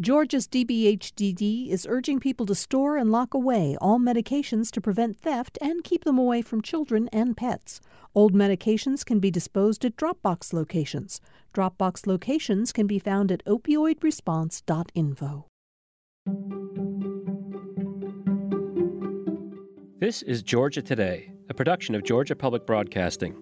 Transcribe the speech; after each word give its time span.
Georgia's 0.00 0.48
DBHDD 0.48 1.68
is 1.68 1.86
urging 1.88 2.18
people 2.18 2.46
to 2.46 2.54
store 2.56 2.96
and 2.96 3.12
lock 3.12 3.32
away 3.32 3.76
all 3.80 4.00
medications 4.00 4.72
to 4.72 4.80
prevent 4.80 5.16
theft 5.16 5.56
and 5.60 5.84
keep 5.84 6.02
them 6.02 6.18
away 6.18 6.42
from 6.42 6.60
children 6.60 7.08
and 7.12 7.36
pets. 7.36 7.80
Old 8.12 8.34
medications 8.34 9.06
can 9.06 9.20
be 9.20 9.30
disposed 9.30 9.84
at 9.84 9.96
Dropbox 9.96 10.52
locations. 10.52 11.20
Dropbox 11.54 12.08
locations 12.08 12.72
can 12.72 12.88
be 12.88 12.98
found 12.98 13.30
at 13.30 13.44
opioidresponse.info. 13.44 15.46
This 20.00 20.22
is 20.22 20.42
Georgia 20.42 20.82
Today, 20.82 21.30
a 21.48 21.54
production 21.54 21.94
of 21.94 22.02
Georgia 22.02 22.34
Public 22.34 22.66
Broadcasting. 22.66 23.36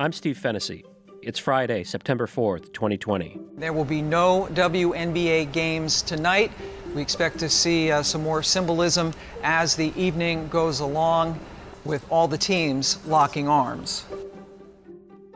I'm 0.00 0.10
Steve 0.10 0.36
Fennessy. 0.36 0.82
It's 1.24 1.38
Friday, 1.38 1.84
September 1.84 2.26
4th, 2.26 2.72
2020. 2.72 3.38
There 3.56 3.72
will 3.72 3.84
be 3.84 4.02
no 4.02 4.48
WNBA 4.54 5.52
games 5.52 6.02
tonight. 6.02 6.50
We 6.96 7.00
expect 7.00 7.38
to 7.38 7.48
see 7.48 7.92
uh, 7.92 8.02
some 8.02 8.24
more 8.24 8.42
symbolism 8.42 9.12
as 9.44 9.76
the 9.76 9.92
evening 9.96 10.48
goes 10.48 10.80
along 10.80 11.38
with 11.84 12.04
all 12.10 12.26
the 12.26 12.36
teams 12.36 12.98
locking 13.06 13.46
arms. 13.46 14.04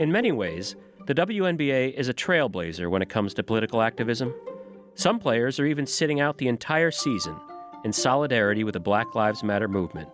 In 0.00 0.10
many 0.10 0.32
ways, 0.32 0.74
the 1.06 1.14
WNBA 1.14 1.94
is 1.94 2.08
a 2.08 2.14
trailblazer 2.14 2.90
when 2.90 3.00
it 3.00 3.08
comes 3.08 3.32
to 3.34 3.44
political 3.44 3.80
activism. 3.80 4.34
Some 4.96 5.20
players 5.20 5.60
are 5.60 5.66
even 5.66 5.86
sitting 5.86 6.18
out 6.18 6.38
the 6.38 6.48
entire 6.48 6.90
season 6.90 7.36
in 7.84 7.92
solidarity 7.92 8.64
with 8.64 8.72
the 8.72 8.80
Black 8.80 9.14
Lives 9.14 9.44
Matter 9.44 9.68
movement. 9.68 10.08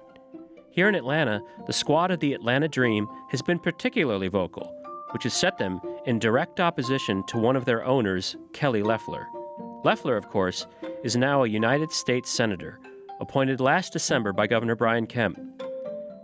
Here 0.70 0.91
in 0.91 0.95
Atlanta, 0.95 1.41
the 1.66 1.73
squad 1.73 2.10
of 2.10 2.20
the 2.20 2.34
Atlanta 2.34 2.68
Dream 2.68 3.09
has 3.30 3.41
been 3.41 3.59
particularly 3.59 4.29
vocal 4.29 4.70
which 5.12 5.23
has 5.25 5.34
set 5.34 5.59
them 5.59 5.80
in 6.07 6.19
direct 6.19 6.61
opposition 6.61 7.25
to 7.29 7.39
one 7.39 7.57
of 7.57 7.65
their 7.65 7.84
owners, 7.84 8.37
Kelly 8.52 8.83
Loeffler. 8.83 9.27
Loeffler, 9.85 10.16
of 10.16 10.29
course, 10.29 10.66
is 11.05 11.16
now 11.16 11.43
a 11.43 11.48
United 11.48 11.91
States 11.93 12.30
Senator, 12.30 12.79
appointed 13.21 13.61
last 13.61 13.93
December 13.93 14.33
by 14.33 14.46
Governor 14.46 14.77
Brian 14.77 15.07
Kemp. 15.07 15.38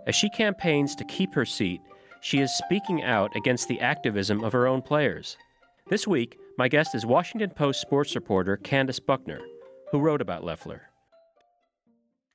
As 0.07 0.15
she 0.15 0.29
campaigns 0.29 0.95
to 0.95 1.05
keep 1.05 1.33
her 1.33 1.45
seat, 1.45 1.81
she 2.21 2.39
is 2.39 2.57
speaking 2.57 3.03
out 3.03 3.35
against 3.35 3.67
the 3.67 3.79
activism 3.79 4.43
of 4.43 4.53
her 4.53 4.67
own 4.67 4.81
players. 4.81 5.37
This 5.89 6.07
week, 6.07 6.37
my 6.57 6.67
guest 6.67 6.93
is 6.95 7.05
Washington 7.05 7.49
Post 7.49 7.81
sports 7.81 8.15
reporter 8.15 8.57
Candace 8.57 8.99
Buckner, 8.99 9.39
who 9.91 9.99
wrote 9.99 10.21
about 10.21 10.43
Loeffler. 10.43 10.81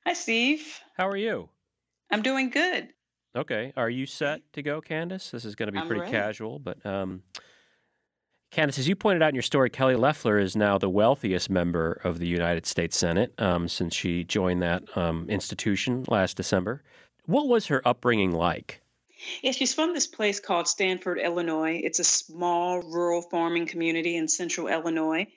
Hi, 0.05 0.13
Steve. 0.13 0.79
How 0.97 1.07
are 1.07 1.17
you? 1.17 1.49
I'm 2.11 2.21
doing 2.21 2.49
good. 2.49 2.89
Okay. 3.35 3.73
Are 3.75 3.89
you 3.89 4.05
set 4.05 4.41
to 4.53 4.61
go, 4.61 4.79
Candace? 4.79 5.31
This 5.31 5.43
is 5.45 5.55
going 5.55 5.67
to 5.67 5.73
be 5.73 5.79
I'm 5.79 5.87
pretty 5.87 6.01
ready. 6.01 6.11
casual, 6.11 6.59
but 6.59 6.83
um, 6.85 7.21
Candace, 8.51 8.79
as 8.79 8.87
you 8.87 8.95
pointed 8.95 9.21
out 9.21 9.29
in 9.29 9.35
your 9.35 9.41
story, 9.41 9.69
Kelly 9.69 9.95
Loeffler 9.95 10.39
is 10.39 10.55
now 10.55 10.77
the 10.77 10.89
wealthiest 10.89 11.49
member 11.49 11.99
of 12.05 12.19
the 12.19 12.27
United 12.27 12.65
States 12.65 12.97
Senate 12.97 13.33
um, 13.37 13.67
since 13.67 13.93
she 13.93 14.23
joined 14.23 14.61
that 14.61 14.83
um, 14.97 15.29
institution 15.29 16.05
last 16.07 16.37
December. 16.37 16.81
What 17.25 17.47
was 17.47 17.67
her 17.67 17.85
upbringing 17.85 18.31
like? 18.31 18.81
Yeah, 19.41 19.51
she's 19.51 19.73
from 19.73 19.93
this 19.93 20.07
place 20.07 20.39
called 20.39 20.67
Stanford, 20.67 21.19
Illinois. 21.19 21.81
It's 21.83 21.99
a 21.99 22.03
small 22.03 22.81
rural 22.81 23.21
farming 23.21 23.65
community 23.65 24.15
in 24.15 24.27
central 24.27 24.67
Illinois. 24.67 25.27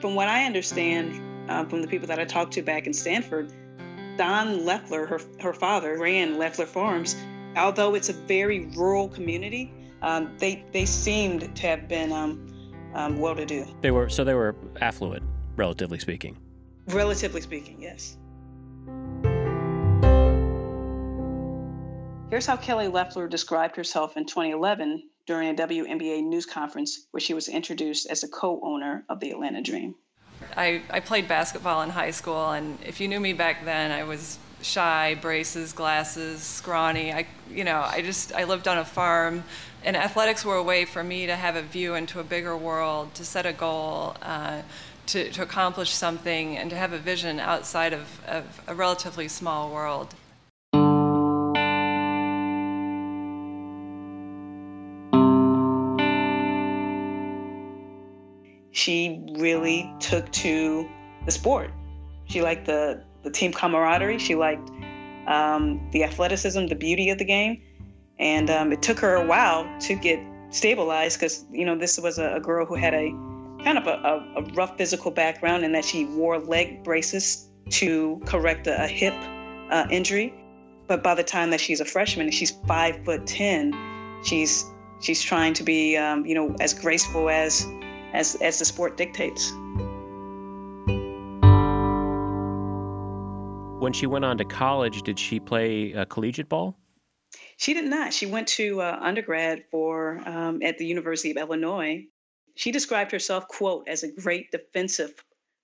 From 0.00 0.14
what 0.14 0.28
I 0.28 0.44
understand 0.44 1.20
uh, 1.48 1.64
from 1.64 1.82
the 1.82 1.88
people 1.88 2.08
that 2.08 2.18
I 2.18 2.24
talked 2.24 2.52
to 2.54 2.62
back 2.62 2.86
in 2.86 2.92
Stanford, 2.92 3.52
Don 4.16 4.64
Loeffler, 4.64 5.06
her, 5.06 5.20
her 5.40 5.52
father, 5.52 5.98
ran 5.98 6.38
Loeffler 6.38 6.66
Farms. 6.66 7.16
Although 7.56 7.94
it's 7.94 8.08
a 8.08 8.12
very 8.12 8.66
rural 8.76 9.08
community, 9.08 9.72
um, 10.02 10.34
they, 10.38 10.64
they 10.72 10.84
seemed 10.86 11.54
to 11.56 11.66
have 11.66 11.88
been 11.88 12.12
um, 12.12 12.46
um, 12.94 13.18
well 13.18 13.34
to 13.34 13.46
do. 13.46 13.66
They 13.80 13.90
were 13.90 14.08
so 14.08 14.24
they 14.24 14.34
were 14.34 14.56
affluent, 14.80 15.22
relatively 15.56 15.98
speaking. 15.98 16.36
Relatively 16.88 17.40
speaking, 17.40 17.80
yes. 17.80 18.16
Here's 22.30 22.46
how 22.46 22.56
Kelly 22.56 22.88
Loeffler 22.88 23.28
described 23.28 23.76
herself 23.76 24.16
in 24.16 24.26
2011 24.26 25.02
during 25.26 25.48
a 25.48 25.54
WNBA 25.54 26.22
news 26.24 26.46
conference 26.46 27.06
where 27.10 27.20
she 27.20 27.34
was 27.34 27.48
introduced 27.48 28.08
as 28.10 28.22
a 28.22 28.28
co 28.28 28.60
owner 28.62 29.04
of 29.08 29.20
the 29.20 29.30
Atlanta 29.30 29.62
Dream. 29.62 29.94
I, 30.56 30.82
I 30.90 31.00
played 31.00 31.28
basketball 31.28 31.82
in 31.82 31.90
high 31.90 32.10
school, 32.10 32.50
and 32.50 32.78
if 32.84 33.00
you 33.00 33.08
knew 33.08 33.20
me 33.20 33.32
back 33.32 33.64
then, 33.64 33.90
I 33.90 34.04
was 34.04 34.38
shy, 34.62 35.16
braces, 35.20 35.72
glasses, 35.72 36.42
scrawny. 36.42 37.12
I, 37.12 37.26
you 37.50 37.64
know, 37.64 37.80
I 37.80 38.02
just 38.02 38.32
I 38.34 38.44
lived 38.44 38.66
on 38.66 38.78
a 38.78 38.84
farm, 38.84 39.44
and 39.84 39.96
athletics 39.96 40.44
were 40.44 40.56
a 40.56 40.62
way 40.62 40.84
for 40.84 41.04
me 41.04 41.26
to 41.26 41.36
have 41.36 41.56
a 41.56 41.62
view 41.62 41.94
into 41.94 42.20
a 42.20 42.24
bigger 42.24 42.56
world, 42.56 43.14
to 43.14 43.24
set 43.24 43.46
a 43.46 43.52
goal, 43.52 44.16
uh, 44.22 44.62
to, 45.06 45.30
to 45.30 45.42
accomplish 45.42 45.90
something, 45.90 46.56
and 46.56 46.70
to 46.70 46.76
have 46.76 46.92
a 46.92 46.98
vision 46.98 47.38
outside 47.38 47.92
of, 47.92 48.20
of 48.26 48.62
a 48.66 48.74
relatively 48.74 49.28
small 49.28 49.70
world. 49.70 50.14
She 58.76 59.24
really 59.38 59.90
took 60.00 60.30
to 60.32 60.86
the 61.24 61.32
sport. 61.32 61.70
She 62.26 62.42
liked 62.42 62.66
the, 62.66 63.02
the 63.22 63.30
team 63.30 63.50
camaraderie. 63.50 64.18
She 64.18 64.34
liked 64.34 64.70
um, 65.26 65.80
the 65.92 66.04
athleticism, 66.04 66.66
the 66.66 66.74
beauty 66.74 67.08
of 67.08 67.16
the 67.16 67.24
game. 67.24 67.62
And 68.18 68.50
um, 68.50 68.72
it 68.72 68.82
took 68.82 68.98
her 68.98 69.14
a 69.14 69.24
while 69.24 69.66
to 69.80 69.94
get 69.94 70.20
stabilized 70.50 71.18
because, 71.18 71.46
you 71.50 71.64
know, 71.64 71.74
this 71.74 71.98
was 71.98 72.18
a, 72.18 72.34
a, 72.34 72.40
girl 72.40 72.66
who 72.66 72.74
had 72.74 72.92
a 72.92 73.08
kind 73.64 73.78
of 73.78 73.86
a, 73.86 73.92
a, 73.92 74.42
a, 74.42 74.42
rough 74.52 74.76
physical 74.76 75.10
background 75.10 75.64
and 75.64 75.74
that 75.74 75.84
she 75.86 76.04
wore 76.04 76.38
leg 76.38 76.84
braces 76.84 77.48
to 77.70 78.20
correct 78.26 78.66
a, 78.66 78.86
hip 78.86 79.14
uh, 79.70 79.86
injury. 79.90 80.34
But 80.86 81.02
by 81.02 81.14
the 81.14 81.24
time 81.24 81.48
that 81.48 81.60
she's 81.60 81.80
a 81.80 81.86
freshman, 81.86 82.30
she's 82.30 82.50
five 82.68 83.02
foot 83.06 83.26
ten. 83.26 83.72
She's 84.22 84.66
she's 85.00 85.22
trying 85.22 85.54
to 85.54 85.64
be, 85.64 85.96
um, 85.96 86.26
you 86.26 86.34
know, 86.34 86.54
as 86.60 86.74
graceful 86.74 87.30
as 87.30 87.66
as 88.16 88.34
as 88.36 88.58
the 88.58 88.64
sport 88.64 88.96
dictates. 88.96 89.52
When 93.80 93.92
she 93.92 94.06
went 94.06 94.24
on 94.24 94.38
to 94.38 94.44
college, 94.44 95.02
did 95.02 95.18
she 95.18 95.38
play 95.38 95.94
uh, 95.94 96.06
collegiate 96.06 96.48
ball? 96.48 96.76
She 97.58 97.74
did 97.74 97.84
not. 97.84 98.12
She 98.12 98.26
went 98.26 98.48
to 98.48 98.80
uh, 98.80 98.98
undergrad 99.00 99.64
for 99.70 100.20
um, 100.26 100.62
at 100.62 100.78
the 100.78 100.86
University 100.86 101.30
of 101.30 101.36
Illinois. 101.36 102.04
She 102.54 102.72
described 102.72 103.12
herself, 103.12 103.46
"quote," 103.48 103.86
as 103.86 104.02
a 104.02 104.10
great 104.10 104.50
defensive 104.50 105.14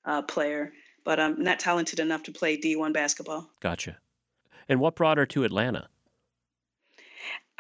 uh, 0.05 0.23
player, 0.23 0.73
but 1.05 1.19
um, 1.19 1.43
not 1.43 1.59
talented 1.59 2.01
enough 2.01 2.23
to 2.25 2.33
play 2.33 2.59
D1 2.59 2.93
basketball. 2.93 3.51
Gotcha. 3.61 3.97
And 4.69 4.79
what 4.79 4.95
brought 4.95 5.19
her 5.19 5.27
to 5.27 5.45
Atlanta? 5.45 5.89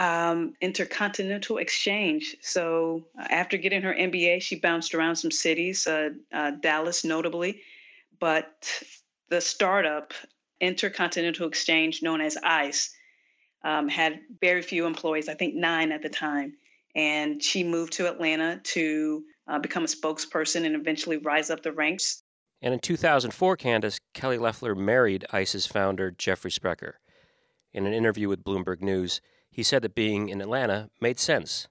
Um, 0.02 0.54
intercontinental 0.60 1.58
exchange. 1.58 2.36
So 2.40 3.04
uh, 3.16 3.26
after 3.30 3.56
getting 3.56 3.82
her 3.82 3.94
MBA, 3.94 4.42
she 4.42 4.56
bounced 4.56 4.96
around 4.96 5.14
some 5.14 5.30
cities, 5.30 5.86
uh, 5.86 6.10
uh, 6.32 6.50
Dallas 6.60 7.04
notably, 7.04 7.60
but 8.18 8.68
the 9.28 9.40
startup 9.40 10.12
Intercontinental 10.60 11.46
Exchange, 11.46 12.02
known 12.02 12.20
as 12.20 12.36
ICE, 12.42 12.92
um, 13.62 13.88
had 13.88 14.18
very 14.40 14.60
few 14.60 14.86
employees, 14.86 15.28
I 15.28 15.34
think 15.34 15.54
nine 15.54 15.92
at 15.92 16.02
the 16.02 16.08
time. 16.08 16.54
And 16.96 17.40
she 17.40 17.62
moved 17.62 17.92
to 17.92 18.10
Atlanta 18.10 18.60
to 18.74 19.22
uh, 19.46 19.60
become 19.60 19.84
a 19.84 19.86
spokesperson 19.86 20.66
and 20.66 20.74
eventually 20.74 21.18
rise 21.18 21.48
up 21.48 21.62
the 21.62 21.70
ranks. 21.70 22.24
And 22.60 22.74
in 22.74 22.80
2004, 22.80 23.56
Candace, 23.56 24.00
Kelly 24.14 24.38
Loeffler 24.38 24.74
married 24.74 25.26
ICE's 25.32 25.66
founder, 25.66 26.10
Jeffrey 26.10 26.50
Sprecher. 26.50 26.94
In 27.72 27.86
an 27.86 27.92
interview 27.92 28.28
with 28.28 28.42
Bloomberg 28.42 28.80
News, 28.80 29.20
he 29.52 29.62
said 29.62 29.82
that 29.82 29.94
being 29.94 30.28
in 30.28 30.40
Atlanta 30.40 30.88
made 31.00 31.20
sense. 31.20 31.68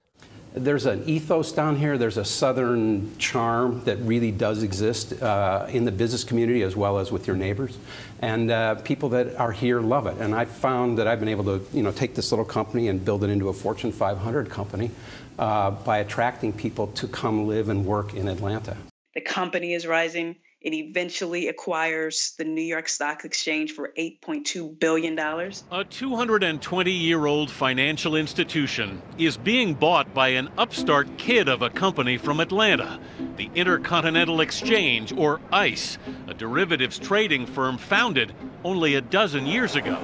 There's 0.54 0.84
an 0.84 1.04
ethos 1.08 1.50
down 1.50 1.76
here. 1.76 1.96
There's 1.96 2.18
a 2.18 2.26
southern 2.26 3.16
charm 3.16 3.82
that 3.84 3.96
really 4.00 4.30
does 4.30 4.62
exist 4.62 5.20
uh, 5.22 5.66
in 5.70 5.86
the 5.86 5.92
business 5.92 6.24
community 6.24 6.62
as 6.62 6.76
well 6.76 6.98
as 6.98 7.10
with 7.10 7.26
your 7.26 7.36
neighbors, 7.36 7.78
and 8.20 8.50
uh, 8.50 8.74
people 8.76 9.08
that 9.10 9.34
are 9.36 9.52
here 9.52 9.80
love 9.80 10.06
it. 10.06 10.18
And 10.18 10.34
I 10.34 10.44
found 10.44 10.98
that 10.98 11.08
I've 11.08 11.20
been 11.20 11.30
able 11.30 11.44
to, 11.44 11.64
you 11.72 11.82
know, 11.82 11.90
take 11.90 12.14
this 12.14 12.30
little 12.32 12.44
company 12.44 12.88
and 12.88 13.02
build 13.02 13.24
it 13.24 13.30
into 13.30 13.48
a 13.48 13.52
Fortune 13.52 13.92
500 13.92 14.50
company 14.50 14.90
uh, 15.38 15.70
by 15.70 15.98
attracting 15.98 16.52
people 16.52 16.88
to 16.88 17.08
come 17.08 17.46
live 17.48 17.70
and 17.70 17.86
work 17.86 18.12
in 18.12 18.28
Atlanta. 18.28 18.76
The 19.14 19.22
company 19.22 19.72
is 19.72 19.86
rising. 19.86 20.36
It 20.62 20.74
eventually 20.74 21.48
acquires 21.48 22.34
the 22.38 22.44
New 22.44 22.62
York 22.62 22.88
Stock 22.88 23.24
Exchange 23.24 23.72
for 23.72 23.92
$8.2 23.98 24.78
billion. 24.78 25.18
A 25.18 25.84
220 25.84 26.90
year 26.92 27.26
old 27.26 27.50
financial 27.50 28.14
institution 28.14 29.02
is 29.18 29.36
being 29.36 29.74
bought 29.74 30.14
by 30.14 30.28
an 30.28 30.48
upstart 30.58 31.18
kid 31.18 31.48
of 31.48 31.62
a 31.62 31.70
company 31.70 32.16
from 32.16 32.38
Atlanta, 32.38 33.00
the 33.36 33.50
Intercontinental 33.56 34.40
Exchange, 34.40 35.12
or 35.12 35.40
ICE, 35.52 35.98
a 36.28 36.34
derivatives 36.34 36.96
trading 36.96 37.44
firm 37.44 37.76
founded 37.76 38.32
only 38.62 38.94
a 38.94 39.00
dozen 39.00 39.46
years 39.46 39.74
ago. 39.74 39.98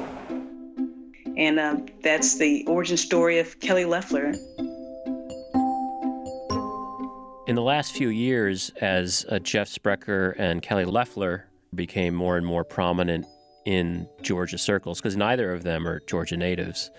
And 1.36 1.60
um, 1.60 1.86
that's 2.02 2.36
the 2.36 2.66
origin 2.66 2.96
story 2.96 3.38
of 3.38 3.60
Kelly 3.60 3.84
Loeffler. 3.84 4.34
In 7.48 7.54
the 7.54 7.62
last 7.62 7.94
few 7.94 8.10
years, 8.10 8.68
as 8.82 9.24
uh, 9.30 9.38
Jeff 9.38 9.68
Sprecher 9.68 10.32
and 10.32 10.60
Kelly 10.60 10.84
Loeffler 10.84 11.46
became 11.74 12.14
more 12.14 12.36
and 12.36 12.44
more 12.44 12.62
prominent 12.62 13.24
in 13.64 14.06
Georgia 14.20 14.58
circles, 14.58 15.00
because 15.00 15.16
neither 15.16 15.50
of 15.54 15.62
them 15.62 15.88
are 15.88 16.00
Georgia 16.00 16.36
natives, 16.36 16.90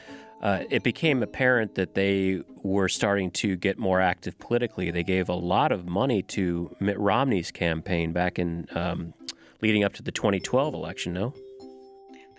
uh, 0.41 0.63
it 0.71 0.81
became 0.81 1.21
apparent 1.21 1.75
that 1.75 1.93
they 1.93 2.41
were 2.63 2.89
starting 2.89 3.29
to 3.29 3.57
get 3.57 3.77
more 3.77 4.01
active 4.01 4.39
politically. 4.39 4.89
They 4.89 5.03
gave 5.03 5.29
a 5.29 5.35
lot 5.35 5.71
of 5.71 5.85
money 5.85 6.23
to 6.23 6.75
Mitt 6.79 6.97
Romney's 6.97 7.51
campaign 7.51 8.11
back 8.11 8.39
in 8.39 8.65
um, 8.73 9.13
leading 9.61 9.83
up 9.83 9.93
to 9.93 10.01
the 10.01 10.11
2012 10.11 10.73
election. 10.73 11.13
No, 11.13 11.31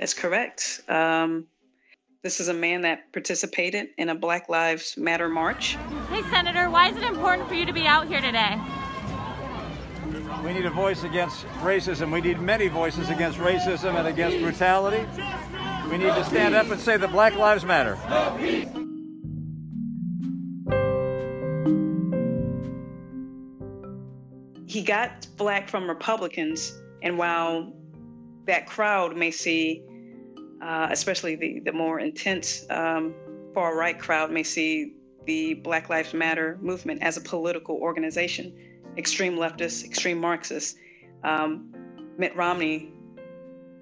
that's 0.01 0.15
correct. 0.15 0.81
Um, 0.89 1.47
this 2.23 2.39
is 2.39 2.49
a 2.49 2.55
man 2.55 2.83
that 2.83 3.11
participated 3.13 3.89
in 3.97 4.11
a 4.11 4.15
Black 4.15 4.49
Lives 4.49 4.97
Matter 4.99 5.29
march. 5.29 5.77
Hey, 6.11 6.23
Senator, 6.31 6.69
why 6.69 6.91
is 6.91 6.97
it 6.97 7.03
important 7.03 7.49
for 7.49 7.55
you 7.55 7.65
to 7.65 7.73
be 7.73 7.87
out 7.87 8.09
here 8.09 8.21
today? 8.21 8.61
We 10.45 10.53
need 10.53 10.67
a 10.67 10.71
voice 10.71 11.03
against 11.03 11.47
racism. 11.61 12.13
We 12.13 12.21
need 12.21 12.41
many 12.41 12.69
voices 12.69 13.09
against 13.09 13.39
racism 13.39 13.95
and 13.95 14.07
against 14.07 14.39
brutality. 14.39 15.07
We 15.91 15.97
need 15.97 16.15
to 16.15 16.25
stand 16.25 16.55
up 16.55 16.71
and 16.71 16.79
say 16.81 16.99
that 16.99 17.11
Black 17.11 17.37
Lives 17.37 17.65
Matter. 17.65 17.97
He 24.67 24.83
got 24.83 25.27
flack 25.37 25.69
from 25.69 25.89
Republicans, 25.89 26.79
and 27.03 27.17
while 27.19 27.73
that 28.45 28.67
crowd 28.67 29.17
may 29.17 29.31
see, 29.31 29.83
uh, 30.63 30.89
especially 30.91 31.37
the, 31.37 31.61
the 31.61 31.73
more 31.73 32.01
intense 32.01 32.67
um, 32.71 33.15
far 33.55 33.77
right 33.77 33.99
crowd, 33.99 34.31
may 34.31 34.43
see 34.43 34.95
the 35.27 35.55
Black 35.55 35.89
Lives 35.89 36.15
Matter 36.15 36.59
movement 36.61 37.03
as 37.03 37.17
a 37.17 37.21
political 37.21 37.77
organization, 37.77 38.53
extreme 38.97 39.37
leftists, 39.37 39.85
extreme 39.85 40.19
Marxists. 40.19 40.79
Um, 41.25 41.73
Mitt 42.19 42.35
Romney 42.37 42.93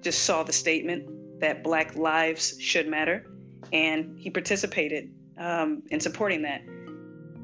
just 0.01 0.23
saw 0.23 0.43
the 0.43 0.53
statement 0.53 1.39
that 1.39 1.63
Black 1.63 1.95
lives 1.95 2.55
should 2.59 2.87
matter, 2.87 3.25
and 3.73 4.17
he 4.17 4.29
participated 4.29 5.11
um, 5.37 5.83
in 5.89 5.99
supporting 5.99 6.41
that. 6.43 6.61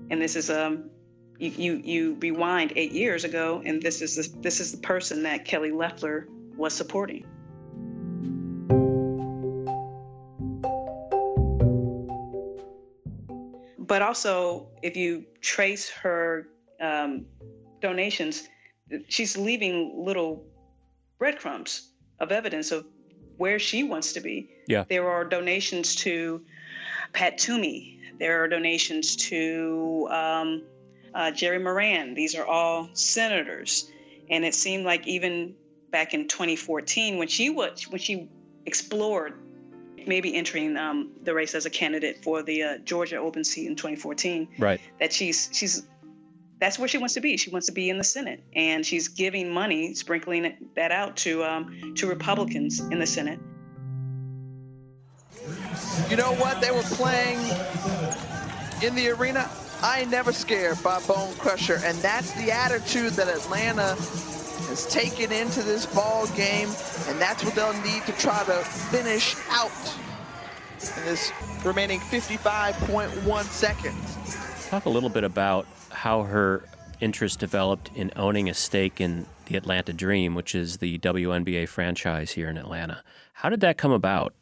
And 0.09 0.21
this 0.21 0.35
is 0.35 0.49
um, 0.49 0.89
you, 1.39 1.49
you, 1.49 1.81
you 1.83 2.15
rewind 2.15 2.73
eight 2.75 2.91
years 2.91 3.23
ago, 3.23 3.61
and 3.65 3.81
this 3.81 4.01
is 4.01 4.15
the, 4.15 4.41
this 4.41 4.59
is 4.59 4.71
the 4.71 4.77
person 4.77 5.23
that 5.23 5.45
Kelly 5.45 5.71
Loeffler 5.71 6.27
was 6.55 6.73
supporting. 6.73 7.25
But 13.95 14.01
also, 14.01 14.67
if 14.81 14.97
you 14.97 15.23
trace 15.39 15.89
her 15.89 16.49
um, 16.81 17.25
donations, 17.79 18.49
she's 19.07 19.37
leaving 19.37 20.03
little 20.03 20.43
breadcrumbs 21.17 21.93
of 22.19 22.33
evidence 22.33 22.73
of 22.73 22.85
where 23.37 23.57
she 23.57 23.83
wants 23.83 24.11
to 24.11 24.19
be. 24.19 24.49
Yeah. 24.67 24.83
There 24.89 25.09
are 25.09 25.23
donations 25.23 25.95
to 26.03 26.43
Pat 27.13 27.37
Toomey. 27.37 28.01
There 28.19 28.43
are 28.43 28.49
donations 28.49 29.15
to 29.29 30.09
um, 30.11 30.63
uh, 31.13 31.31
Jerry 31.31 31.59
Moran. 31.59 32.15
These 32.15 32.35
are 32.35 32.45
all 32.45 32.89
senators, 32.91 33.89
and 34.29 34.43
it 34.43 34.55
seemed 34.55 34.83
like 34.83 35.07
even 35.07 35.55
back 35.91 36.13
in 36.13 36.27
2014, 36.27 37.17
when 37.17 37.29
she 37.29 37.49
was 37.49 37.83
when 37.83 38.01
she 38.01 38.27
explored 38.65 39.35
maybe 40.07 40.35
entering 40.35 40.77
um, 40.77 41.11
the 41.23 41.33
race 41.33 41.55
as 41.55 41.65
a 41.65 41.69
candidate 41.69 42.23
for 42.23 42.41
the 42.43 42.63
uh, 42.63 42.77
Georgia 42.79 43.17
open 43.17 43.43
seat 43.43 43.67
in 43.67 43.75
2014, 43.75 44.47
right? 44.59 44.81
That 44.99 45.11
she's 45.13 45.49
she's 45.51 45.87
that's 46.59 46.79
where 46.79 46.87
she 46.87 46.97
wants 46.97 47.13
to 47.15 47.21
be. 47.21 47.37
She 47.37 47.49
wants 47.49 47.67
to 47.67 47.73
be 47.73 47.89
in 47.89 47.97
the 47.97 48.03
Senate, 48.03 48.41
and 48.55 48.85
she's 48.85 49.07
giving 49.07 49.51
money, 49.51 49.93
sprinkling 49.93 50.69
that 50.75 50.91
out 50.91 51.17
to 51.17 51.43
um, 51.43 51.93
to 51.95 52.07
Republicans 52.07 52.79
in 52.79 52.99
the 52.99 53.07
Senate. 53.07 53.39
You 56.09 56.17
know 56.17 56.33
what? 56.35 56.61
They 56.61 56.71
were 56.71 56.81
playing 56.83 57.39
in 58.81 58.95
the 58.95 59.09
arena. 59.09 59.49
I 59.81 60.01
ain't 60.01 60.09
never 60.09 60.31
scared 60.31 60.81
by 60.81 60.99
Bone 61.01 61.33
Crusher, 61.35 61.79
and 61.83 61.97
that's 61.99 62.31
the 62.33 62.51
attitude 62.51 63.13
that 63.13 63.27
Atlanta 63.27 63.95
has 64.75 64.85
taken 64.87 65.31
into 65.31 65.63
this 65.63 65.85
ball 65.85 66.27
game, 66.35 66.67
and 67.07 67.17
that's 67.17 67.45
what 67.45 67.55
they'll 67.55 67.81
need 67.81 68.03
to 68.05 68.11
try 68.19 68.43
to 68.43 68.61
finish 68.91 69.33
out 69.49 69.71
in 70.97 71.05
this 71.05 71.31
remaining 71.63 72.01
55.1 72.01 73.43
seconds. 73.45 74.67
Talk 74.67 74.83
a 74.83 74.89
little 74.89 75.07
bit 75.07 75.23
about 75.23 75.65
how 75.91 76.23
her 76.23 76.65
interest 76.99 77.39
developed 77.39 77.89
in 77.95 78.11
owning 78.17 78.49
a 78.49 78.53
stake 78.53 78.99
in 78.99 79.25
the 79.45 79.55
Atlanta 79.55 79.93
Dream, 79.93 80.35
which 80.35 80.53
is 80.53 80.79
the 80.79 80.97
WNBA 80.99 81.69
franchise 81.69 82.31
here 82.31 82.49
in 82.49 82.57
Atlanta. 82.57 83.01
How 83.31 83.47
did 83.47 83.61
that 83.61 83.77
come 83.77 83.93
about? 83.93 84.33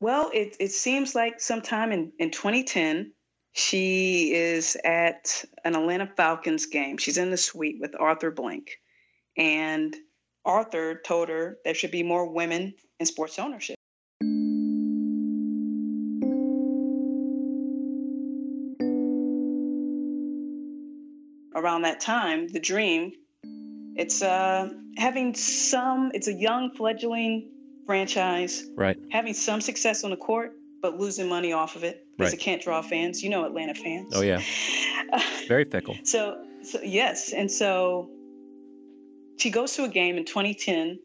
Well, 0.00 0.30
it, 0.34 0.54
it 0.60 0.72
seems 0.72 1.14
like 1.14 1.40
sometime 1.40 1.92
in, 1.92 2.12
in 2.18 2.30
2010, 2.30 3.10
she 3.52 4.34
is 4.34 4.76
at 4.84 5.46
an 5.64 5.76
Atlanta 5.76 6.10
Falcons 6.14 6.66
game. 6.66 6.98
She's 6.98 7.16
in 7.16 7.30
the 7.30 7.38
suite 7.38 7.78
with 7.80 7.94
Arthur 7.98 8.30
Blank. 8.30 8.81
And 9.36 9.96
Arthur 10.44 11.00
told 11.06 11.28
her 11.28 11.58
there 11.64 11.74
should 11.74 11.90
be 11.90 12.02
more 12.02 12.28
women 12.28 12.74
in 13.00 13.06
sports 13.06 13.38
ownership. 13.38 13.76
around 21.62 21.82
that 21.82 22.00
time, 22.00 22.48
the 22.48 22.60
dream, 22.60 23.12
it's 23.96 24.22
uh, 24.22 24.70
having 24.96 25.34
some, 25.34 26.10
it's 26.14 26.28
a 26.28 26.32
young 26.32 26.70
fledgling 26.74 27.50
franchise. 27.86 28.64
Right. 28.76 28.98
Having 29.10 29.34
some 29.34 29.60
success 29.60 30.04
on 30.04 30.10
the 30.10 30.16
court, 30.16 30.52
but 30.80 30.98
losing 30.98 31.28
money 31.28 31.52
off 31.52 31.76
of 31.76 31.84
it 31.84 32.06
because 32.16 32.32
right. 32.32 32.40
it 32.40 32.42
can't 32.42 32.62
draw 32.62 32.82
fans. 32.82 33.22
You 33.22 33.30
know 33.30 33.44
Atlanta 33.44 33.74
fans. 33.74 34.12
Oh, 34.14 34.22
yeah. 34.22 34.42
Very 35.48 35.64
fickle. 35.64 35.96
so, 36.04 36.44
so, 36.62 36.80
yes. 36.82 37.32
And 37.32 37.50
so 37.50 38.10
she 39.38 39.50
goes 39.50 39.74
to 39.74 39.84
a 39.84 39.88
game 39.88 40.16
in 40.16 40.24
2010 40.24 40.98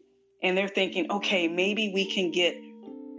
and 0.44 0.58
they're 0.58 0.68
thinking, 0.68 1.12
okay, 1.12 1.48
maybe 1.48 1.92
we 1.94 2.06
can 2.06 2.32
get 2.32 2.56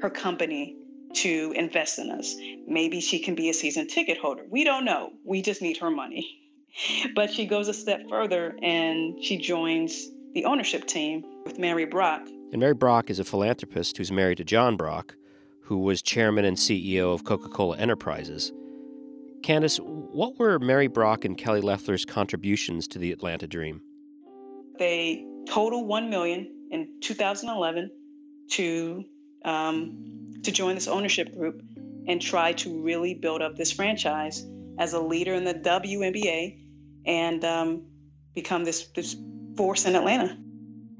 her 0.00 0.10
company 0.10 0.76
to 1.14 1.52
invest 1.56 1.98
in 1.98 2.10
us. 2.10 2.36
Maybe 2.66 3.00
she 3.00 3.18
can 3.18 3.34
be 3.34 3.48
a 3.48 3.54
season 3.54 3.88
ticket 3.88 4.18
holder. 4.18 4.44
We 4.50 4.62
don't 4.62 4.84
know. 4.84 5.12
We 5.24 5.42
just 5.42 5.62
need 5.62 5.78
her 5.78 5.90
money 5.90 6.38
but 7.14 7.32
she 7.32 7.46
goes 7.46 7.68
a 7.68 7.74
step 7.74 8.08
further 8.08 8.56
and 8.62 9.22
she 9.22 9.36
joins 9.36 10.10
the 10.34 10.44
ownership 10.44 10.86
team 10.86 11.24
with 11.44 11.58
Mary 11.58 11.84
Brock. 11.84 12.22
And 12.52 12.60
Mary 12.60 12.74
Brock 12.74 13.10
is 13.10 13.18
a 13.18 13.24
philanthropist 13.24 13.96
who's 13.96 14.12
married 14.12 14.38
to 14.38 14.44
John 14.44 14.76
Brock, 14.76 15.16
who 15.62 15.78
was 15.78 16.02
chairman 16.02 16.44
and 16.44 16.56
CEO 16.56 17.12
of 17.12 17.24
Coca 17.24 17.48
Cola 17.48 17.76
Enterprises. 17.76 18.52
Candace, 19.42 19.78
what 19.78 20.38
were 20.38 20.58
Mary 20.58 20.88
Brock 20.88 21.24
and 21.24 21.36
Kelly 21.36 21.60
Loeffler's 21.60 22.04
contributions 22.04 22.88
to 22.88 22.98
the 22.98 23.12
Atlanta 23.12 23.46
Dream? 23.46 23.82
They 24.78 25.24
total 25.48 25.86
one 25.86 26.10
million 26.10 26.68
in 26.70 27.00
2011 27.00 27.90
to 28.50 29.04
um, 29.44 30.32
to 30.42 30.52
join 30.52 30.74
this 30.74 30.88
ownership 30.88 31.34
group 31.34 31.62
and 32.06 32.20
try 32.20 32.52
to 32.52 32.82
really 32.82 33.14
build 33.14 33.42
up 33.42 33.56
this 33.56 33.72
franchise 33.72 34.46
as 34.78 34.92
a 34.92 35.00
leader 35.00 35.34
in 35.34 35.44
the 35.44 35.54
WNBA 35.54 36.58
and 37.06 37.44
um, 37.44 37.82
become 38.34 38.64
this, 38.64 38.86
this 38.94 39.16
force 39.56 39.84
in 39.84 39.94
Atlanta. 39.94 40.38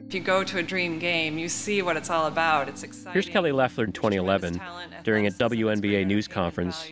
If 0.06 0.14
you 0.14 0.20
go 0.20 0.42
to 0.42 0.58
a 0.58 0.62
dream 0.62 0.98
game, 0.98 1.38
you 1.38 1.48
see 1.48 1.82
what 1.82 1.96
it's 1.96 2.10
all 2.10 2.26
about. 2.26 2.68
It's 2.68 2.82
exciting. 2.82 3.12
Here's 3.12 3.28
Kelly 3.28 3.52
Loeffler 3.52 3.84
in 3.84 3.92
2011 3.92 4.60
during 5.04 5.26
a 5.26 5.30
WNBA 5.30 6.06
news 6.06 6.26
conference. 6.26 6.90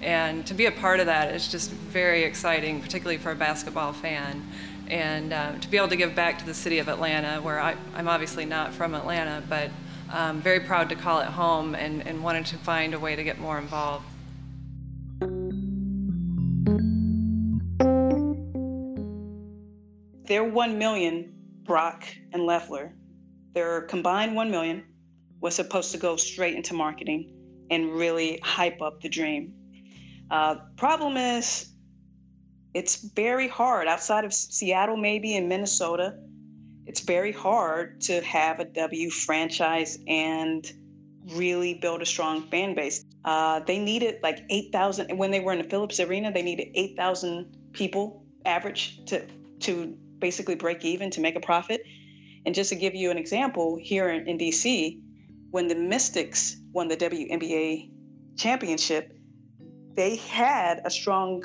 And 0.00 0.46
to 0.46 0.54
be 0.54 0.66
a 0.66 0.72
part 0.72 1.00
of 1.00 1.06
that 1.06 1.34
is 1.34 1.48
just 1.48 1.70
very 1.70 2.22
exciting, 2.22 2.80
particularly 2.80 3.18
for 3.18 3.32
a 3.32 3.36
basketball 3.36 3.92
fan. 3.92 4.42
And 4.88 5.32
uh, 5.32 5.52
to 5.58 5.68
be 5.68 5.76
able 5.76 5.88
to 5.88 5.96
give 5.96 6.14
back 6.14 6.38
to 6.38 6.46
the 6.46 6.54
city 6.54 6.78
of 6.78 6.88
Atlanta, 6.88 7.40
where 7.42 7.60
I, 7.60 7.76
am 7.94 8.08
obviously 8.08 8.44
not 8.44 8.72
from 8.72 8.94
Atlanta, 8.94 9.42
but 9.48 9.70
I'm 10.10 10.40
very 10.40 10.60
proud 10.60 10.88
to 10.88 10.94
call 10.94 11.20
it 11.20 11.26
home 11.26 11.74
and, 11.74 12.06
and 12.06 12.22
wanted 12.22 12.46
to 12.46 12.56
find 12.56 12.94
a 12.94 12.98
way 12.98 13.14
to 13.14 13.22
get 13.22 13.38
more 13.38 13.58
involved. 13.58 14.04
their 20.28 20.44
1 20.44 20.78
million, 20.78 21.32
Brock 21.64 22.04
and 22.32 22.42
Loeffler. 22.44 22.94
their 23.54 23.82
combined 23.82 24.36
1 24.36 24.50
million 24.50 24.84
was 25.40 25.54
supposed 25.54 25.90
to 25.92 25.98
go 25.98 26.16
straight 26.16 26.54
into 26.54 26.74
marketing 26.74 27.34
and 27.70 27.90
really 27.92 28.38
hype 28.44 28.82
up 28.82 29.00
the 29.00 29.08
dream. 29.08 29.54
Uh, 30.30 30.56
problem 30.76 31.16
is, 31.16 31.72
it's 32.78 32.94
very 32.94 33.48
hard 33.48 33.88
outside 33.88 34.24
of 34.24 34.32
Seattle, 34.32 34.96
maybe 34.96 35.34
in 35.34 35.48
Minnesota. 35.48 36.16
It's 36.86 37.00
very 37.00 37.32
hard 37.32 38.00
to 38.02 38.20
have 38.22 38.60
a 38.60 38.64
W 38.66 39.10
franchise 39.10 39.98
and 40.06 40.64
really 41.30 41.74
build 41.74 42.02
a 42.02 42.06
strong 42.06 42.42
fan 42.42 42.76
base. 42.76 43.04
Uh, 43.24 43.58
they 43.66 43.80
needed 43.80 44.20
like 44.22 44.44
8,000, 44.48 45.18
when 45.18 45.32
they 45.32 45.40
were 45.40 45.52
in 45.52 45.58
the 45.58 45.68
Phillips 45.68 45.98
Arena, 45.98 46.30
they 46.32 46.42
needed 46.42 46.68
8,000 46.74 47.52
people 47.72 48.24
average 48.46 49.04
to 49.06 49.26
to 49.60 49.96
basically 50.20 50.54
break 50.54 50.84
even 50.84 51.10
to 51.10 51.20
make 51.20 51.34
a 51.34 51.40
profit. 51.40 51.82
And 52.46 52.54
just 52.54 52.70
to 52.70 52.76
give 52.76 52.94
you 52.94 53.10
an 53.10 53.18
example, 53.18 53.76
here 53.82 54.08
in, 54.10 54.28
in 54.28 54.38
DC, 54.38 55.00
when 55.50 55.66
the 55.66 55.74
Mystics 55.74 56.56
won 56.72 56.86
the 56.86 56.96
WNBA 56.96 57.90
championship, 58.36 59.18
they 59.96 60.14
had 60.14 60.80
a 60.84 60.90
strong 60.90 61.42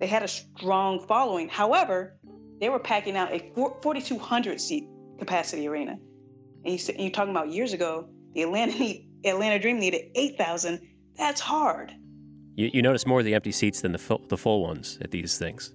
they 0.00 0.06
had 0.06 0.22
a 0.22 0.28
strong 0.28 1.06
following. 1.06 1.48
However, 1.48 2.18
they 2.58 2.68
were 2.68 2.78
packing 2.78 3.16
out 3.16 3.32
a 3.32 3.52
4,200 3.54 4.60
seat 4.60 4.88
capacity 5.18 5.68
arena. 5.68 5.98
And, 6.64 6.74
you, 6.74 6.94
and 6.94 7.04
you're 7.04 7.10
talking 7.10 7.30
about 7.30 7.50
years 7.50 7.72
ago, 7.72 8.08
the 8.34 8.42
Atlanta 8.42 8.72
need, 8.78 9.08
Atlanta 9.24 9.58
Dream 9.58 9.78
needed 9.78 10.10
8,000. 10.14 10.80
That's 11.16 11.40
hard. 11.40 11.92
You, 12.56 12.70
you 12.72 12.82
notice 12.82 13.06
more 13.06 13.20
of 13.20 13.24
the 13.24 13.34
empty 13.34 13.52
seats 13.52 13.82
than 13.82 13.92
the 13.92 13.98
full, 13.98 14.24
the 14.28 14.36
full 14.36 14.62
ones 14.62 14.98
at 15.02 15.10
these 15.10 15.38
things. 15.38 15.74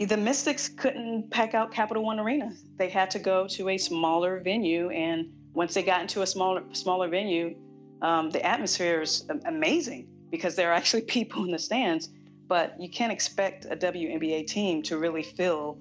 The 0.00 0.16
Mystics 0.16 0.68
couldn't 0.68 1.30
pack 1.30 1.54
out 1.54 1.72
Capital 1.72 2.04
One 2.04 2.20
Arena. 2.20 2.52
They 2.76 2.88
had 2.88 3.10
to 3.10 3.18
go 3.18 3.48
to 3.48 3.70
a 3.70 3.78
smaller 3.78 4.40
venue, 4.40 4.90
and 4.90 5.26
once 5.54 5.74
they 5.74 5.82
got 5.82 6.00
into 6.00 6.22
a 6.22 6.26
smaller 6.26 6.62
smaller 6.72 7.08
venue, 7.08 7.56
um, 8.02 8.30
the 8.30 8.44
atmosphere 8.46 9.02
is 9.02 9.28
amazing 9.46 10.08
because 10.30 10.54
there 10.54 10.70
are 10.70 10.74
actually 10.74 11.02
people 11.16 11.44
in 11.44 11.50
the 11.50 11.58
stands. 11.58 12.10
But 12.48 12.80
you 12.80 12.88
can't 12.88 13.12
expect 13.12 13.66
a 13.66 13.76
WNBA 13.76 14.46
team 14.46 14.82
to 14.84 14.98
really 14.98 15.22
fill 15.22 15.78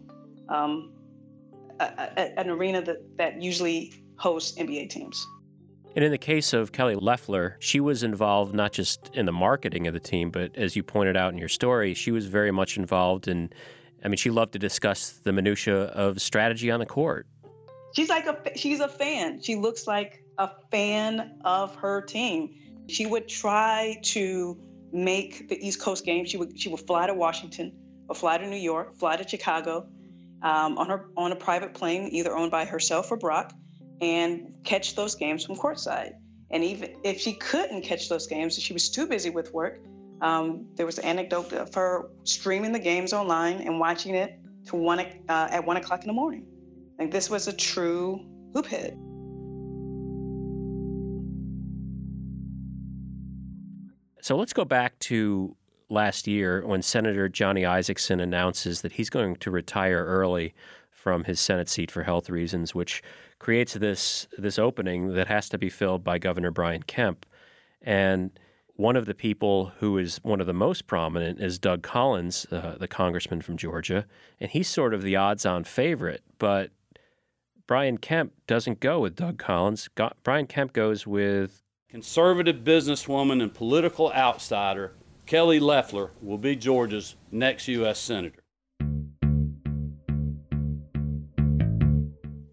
um, 0.50 0.92
a, 1.80 1.86
a, 1.86 2.40
an 2.40 2.50
arena 2.50 2.82
that, 2.82 3.18
that 3.18 3.42
usually 3.42 3.94
hosts 4.18 4.58
NBA 4.60 4.90
teams. 4.90 5.26
And 5.96 6.04
in 6.04 6.12
the 6.12 6.18
case 6.18 6.54
of 6.54 6.72
Kelly 6.72 6.94
Loeffler, 6.94 7.58
she 7.60 7.80
was 7.80 8.04
involved 8.04 8.54
not 8.54 8.72
just 8.72 9.10
in 9.14 9.26
the 9.26 9.32
marketing 9.32 9.88
of 9.88 9.96
the 9.96 10.00
team, 10.00 10.30
but 10.30 10.56
as 10.56 10.76
you 10.76 10.84
pointed 10.84 11.18
out 11.18 11.34
in 11.34 11.40
your 11.40 11.50
story, 11.50 11.96
she 11.96 12.12
was 12.12 12.28
very 12.28 12.52
much 12.52 12.78
involved 12.78 13.28
in. 13.28 13.50
I 14.06 14.10
mean, 14.10 14.18
she 14.18 14.30
loved 14.30 14.54
to 14.54 14.60
discuss 14.60 15.14
the 15.24 15.34
minutia 15.34 15.86
of 15.86 16.22
strategy 16.22 16.70
on 16.70 16.80
the 16.80 16.86
court. 16.86 17.26
She's 17.96 18.10
like 18.10 18.28
a 18.28 18.56
she's 18.56 18.80
a 18.80 18.88
fan. 18.88 19.42
She 19.42 19.56
looks 19.56 19.88
like 19.88 20.24
a 20.38 20.52
fan 20.70 21.40
of 21.44 21.76
her 21.78 22.02
team. 22.02 22.54
She 22.88 23.08
would 23.08 23.28
try 23.28 24.00
to 24.04 24.56
make 24.92 25.50
the 25.50 25.66
East 25.66 25.82
Coast 25.82 26.06
game. 26.06 26.26
She 26.26 26.38
would 26.38 26.60
she 26.60 26.70
would 26.70 26.82
fly 26.82 27.08
to 27.08 27.14
Washington 27.14 27.74
or 28.10 28.16
fly 28.16 28.38
to 28.38 28.48
New 28.48 28.58
York, 28.58 28.96
fly 28.96 29.16
to 29.18 29.28
Chicago 29.28 29.88
um, 30.42 30.78
on 30.78 30.90
her 30.90 31.10
on 31.18 31.32
a 31.32 31.36
private 31.36 31.74
plane, 31.74 32.10
either 32.12 32.36
owned 32.36 32.52
by 32.52 32.66
herself 32.66 33.12
or 33.12 33.18
Brock 33.18 33.54
and 34.02 34.54
catch 34.64 34.96
those 34.96 35.16
games 35.16 35.46
from 35.46 35.56
courtside. 35.56 36.14
And 36.52 36.64
even 36.64 36.96
if 37.04 37.20
she 37.20 37.34
couldn't 37.34 37.82
catch 37.82 38.10
those 38.10 38.28
games, 38.28 38.58
she 38.58 38.74
was 38.74 38.90
too 38.90 39.08
busy 39.08 39.30
with 39.30 39.54
work. 39.54 39.80
Um, 40.22 40.68
there 40.76 40.86
was 40.86 40.98
an 40.98 41.06
anecdote 41.06 41.52
of 41.54 41.74
her 41.74 42.10
streaming 42.24 42.72
the 42.72 42.80
games 42.80 43.14
online 43.14 43.62
and 43.62 43.80
watching 43.80 44.16
it 44.16 44.40
to 44.68 44.76
one 44.76 45.00
uh, 45.00 45.48
at 45.52 45.66
one 45.66 45.78
o'clock 45.78 46.02
in 46.02 46.08
the 46.08 46.14
morning. 46.14 46.46
Like 46.98 47.12
this 47.12 47.30
was 47.30 47.48
a 47.48 47.54
true 47.54 48.26
hoop 48.54 48.66
head. 48.66 48.98
So 54.28 54.36
let's 54.36 54.52
go 54.52 54.66
back 54.66 55.00
to 55.00 55.56
last 55.88 56.28
year 56.28 56.62
when 56.68 56.82
Senator 56.82 57.30
Johnny 57.30 57.62
Isakson 57.62 58.22
announces 58.22 58.82
that 58.82 58.92
he's 58.92 59.10
going 59.10 59.38
to 59.38 59.50
retire 59.50 60.04
early 60.04 60.54
from 60.92 61.24
his 61.24 61.40
Senate 61.40 61.70
seat 61.70 61.90
for 61.90 62.04
health 62.04 62.30
reasons, 62.30 62.76
which 62.76 63.02
creates 63.40 63.76
this 63.76 64.28
this 64.38 64.60
opening 64.60 65.14
that 65.14 65.30
has 65.30 65.48
to 65.48 65.58
be 65.58 65.70
filled 65.70 66.04
by 66.04 66.18
Governor 66.18 66.52
Brian 66.52 66.84
Kemp. 66.84 67.26
And 67.82 68.38
one 68.76 68.98
of 68.98 69.06
the 69.06 69.16
people 69.16 69.72
who 69.80 69.98
is 69.98 70.18
one 70.24 70.42
of 70.42 70.48
the 70.48 70.54
most 70.54 70.88
prominent 70.88 71.40
is 71.40 71.58
Doug 71.58 71.82
Collins, 71.82 72.46
uh, 72.52 72.76
the 72.78 72.86
congressman 72.90 73.40
from 73.40 73.56
Georgia, 73.56 74.06
and 74.42 74.52
he's 74.52 74.68
sort 74.68 74.94
of 74.94 75.04
the 75.04 75.16
odds-on 75.16 75.64
favorite. 75.64 76.22
But 76.38 76.72
Brian 77.66 77.98
Kemp 77.98 78.34
doesn't 78.46 78.82
go 78.82 79.00
with 79.00 79.16
Doug 79.16 79.38
Collins. 79.38 79.88
Go- 79.96 80.12
Brian 80.24 80.48
Kemp 80.48 80.74
goes 80.74 81.08
with 81.08 81.64
conservative 81.90 82.58
businesswoman 82.58 83.42
and 83.42 83.54
political 83.54 84.12
outsider 84.12 84.94
Kelly 85.26 85.60
Loeffler 85.60 86.12
will 86.22 86.38
be 86.38 86.56
Georgia's 86.56 87.16
next 87.32 87.68
U.S. 87.68 88.00
senator. 88.00 88.42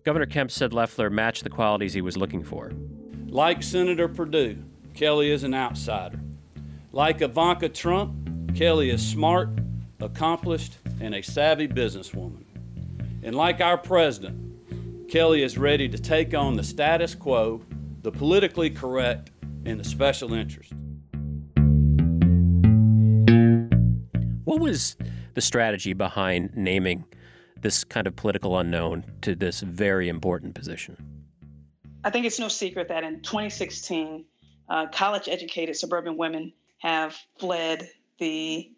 Governor 0.04 0.26
Kemp 0.26 0.50
said 0.50 0.72
Loeffler 0.72 1.08
matched 1.08 1.44
the 1.44 1.50
qualities 1.50 1.92
he 1.92 2.00
was 2.00 2.16
looking 2.16 2.42
for. 2.42 2.72
Like 3.26 3.62
Senator 3.62 4.08
Perdue, 4.08 4.58
Kelly 4.92 5.30
is 5.30 5.44
an 5.44 5.54
outsider. 5.54 6.20
Like 6.92 7.22
Ivanka 7.22 7.68
Trump, 7.68 8.56
Kelly 8.56 8.90
is 8.90 9.04
smart, 9.04 9.50
accomplished, 10.00 10.78
and 11.00 11.14
a 11.14 11.22
savvy 11.22 11.66
businesswoman. 11.66 12.44
And 13.22 13.34
like 13.34 13.60
our 13.60 13.78
president, 13.78 15.08
Kelly 15.08 15.42
is 15.42 15.56
ready 15.56 15.88
to 15.88 15.98
take 15.98 16.34
on 16.34 16.54
the 16.54 16.64
status 16.64 17.14
quo, 17.14 17.62
the 18.04 18.12
politically 18.12 18.68
correct, 18.68 19.30
and 19.64 19.80
the 19.80 19.84
special 19.84 20.34
interest. 20.34 20.70
What 24.44 24.60
was 24.60 24.96
the 25.32 25.40
strategy 25.40 25.94
behind 25.94 26.54
naming 26.54 27.06
this 27.62 27.82
kind 27.82 28.06
of 28.06 28.14
political 28.14 28.58
unknown 28.58 29.04
to 29.22 29.34
this 29.34 29.62
very 29.62 30.10
important 30.10 30.54
position? 30.54 30.98
I 32.04 32.10
think 32.10 32.26
it's 32.26 32.38
no 32.38 32.48
secret 32.48 32.88
that 32.88 33.04
in 33.04 33.22
2016, 33.22 34.26
uh, 34.68 34.86
college 34.88 35.26
educated 35.26 35.74
suburban 35.74 36.18
women 36.18 36.52
have 36.80 37.16
fled 37.38 37.88
the 38.18 38.70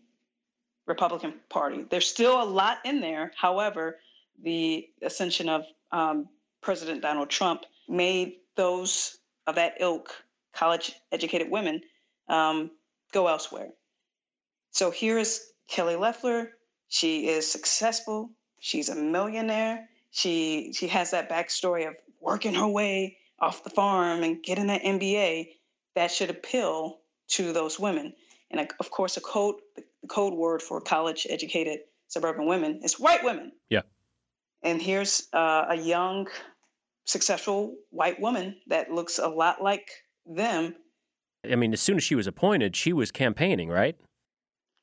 Republican 0.87 1.35
Party. 1.49 1.85
There's 1.91 2.07
still 2.07 2.41
a 2.41 2.45
lot 2.45 2.79
in 2.85 3.01
there. 3.01 3.33
However, 3.37 3.99
the 4.45 4.89
ascension 5.03 5.49
of 5.49 5.65
um, 5.91 6.29
President 6.61 7.03
Donald 7.03 7.29
Trump 7.29 7.65
made 7.89 8.37
those 8.57 9.19
of 9.47 9.55
that 9.55 9.75
ilk, 9.81 10.11
college 10.53 10.93
educated 11.13 11.51
women, 11.51 11.81
um, 12.29 12.71
go 13.13 13.29
elsewhere. 13.29 13.69
So 14.71 14.91
here 14.91 15.19
is 15.19 15.53
Kelly 15.69 15.97
Loeffler. 15.97 16.53
She 16.89 17.29
is 17.29 17.51
successful. 17.51 18.31
She's 18.59 18.89
a 18.89 18.95
millionaire. 18.95 19.89
She 20.11 20.73
she 20.73 20.87
has 20.89 21.11
that 21.11 21.31
backstory 21.31 21.87
of 21.87 21.95
working 22.21 22.55
her 22.55 22.69
way 22.69 23.19
off 23.41 23.65
the 23.65 23.71
farm 23.71 24.23
and 24.23 24.43
getting 24.43 24.67
that 24.69 24.83
MBA. 24.83 25.49
That 25.95 26.11
should 26.11 26.31
appeal 26.31 27.01
to 27.29 27.53
those 27.53 27.79
women. 27.79 28.13
And 28.51 28.69
of 28.81 28.91
course, 28.91 29.17
a 29.17 29.21
code 29.21 29.57
the 29.75 29.85
code 30.09 30.35
word 30.35 30.63
for 30.63 30.81
college 30.81 31.27
educated 31.29 31.81
suburban 32.09 32.47
women 32.47 32.81
is 32.83 32.99
white 33.01 33.25
women. 33.25 33.53
Yeah. 33.71 33.83
And 34.63 34.81
here's 34.81 35.29
uh, 35.33 35.67
a 35.69 35.77
young, 35.77 36.29
successful 37.07 37.75
white 37.91 38.21
woman 38.21 38.57
that 38.67 38.91
looks 38.91 39.19
a 39.19 39.29
lot 39.29 39.63
like 39.63 39.89
them. 40.27 40.75
I 41.51 41.57
mean, 41.57 41.73
as 41.73 41.81
soon 41.81 41.97
as 41.97 42.05
she 42.05 42.15
was 42.15 42.27
appointed, 42.27 42.77
she 42.77 42.93
was 42.93 43.11
campaigning, 43.11 43.69
right? 43.69 43.97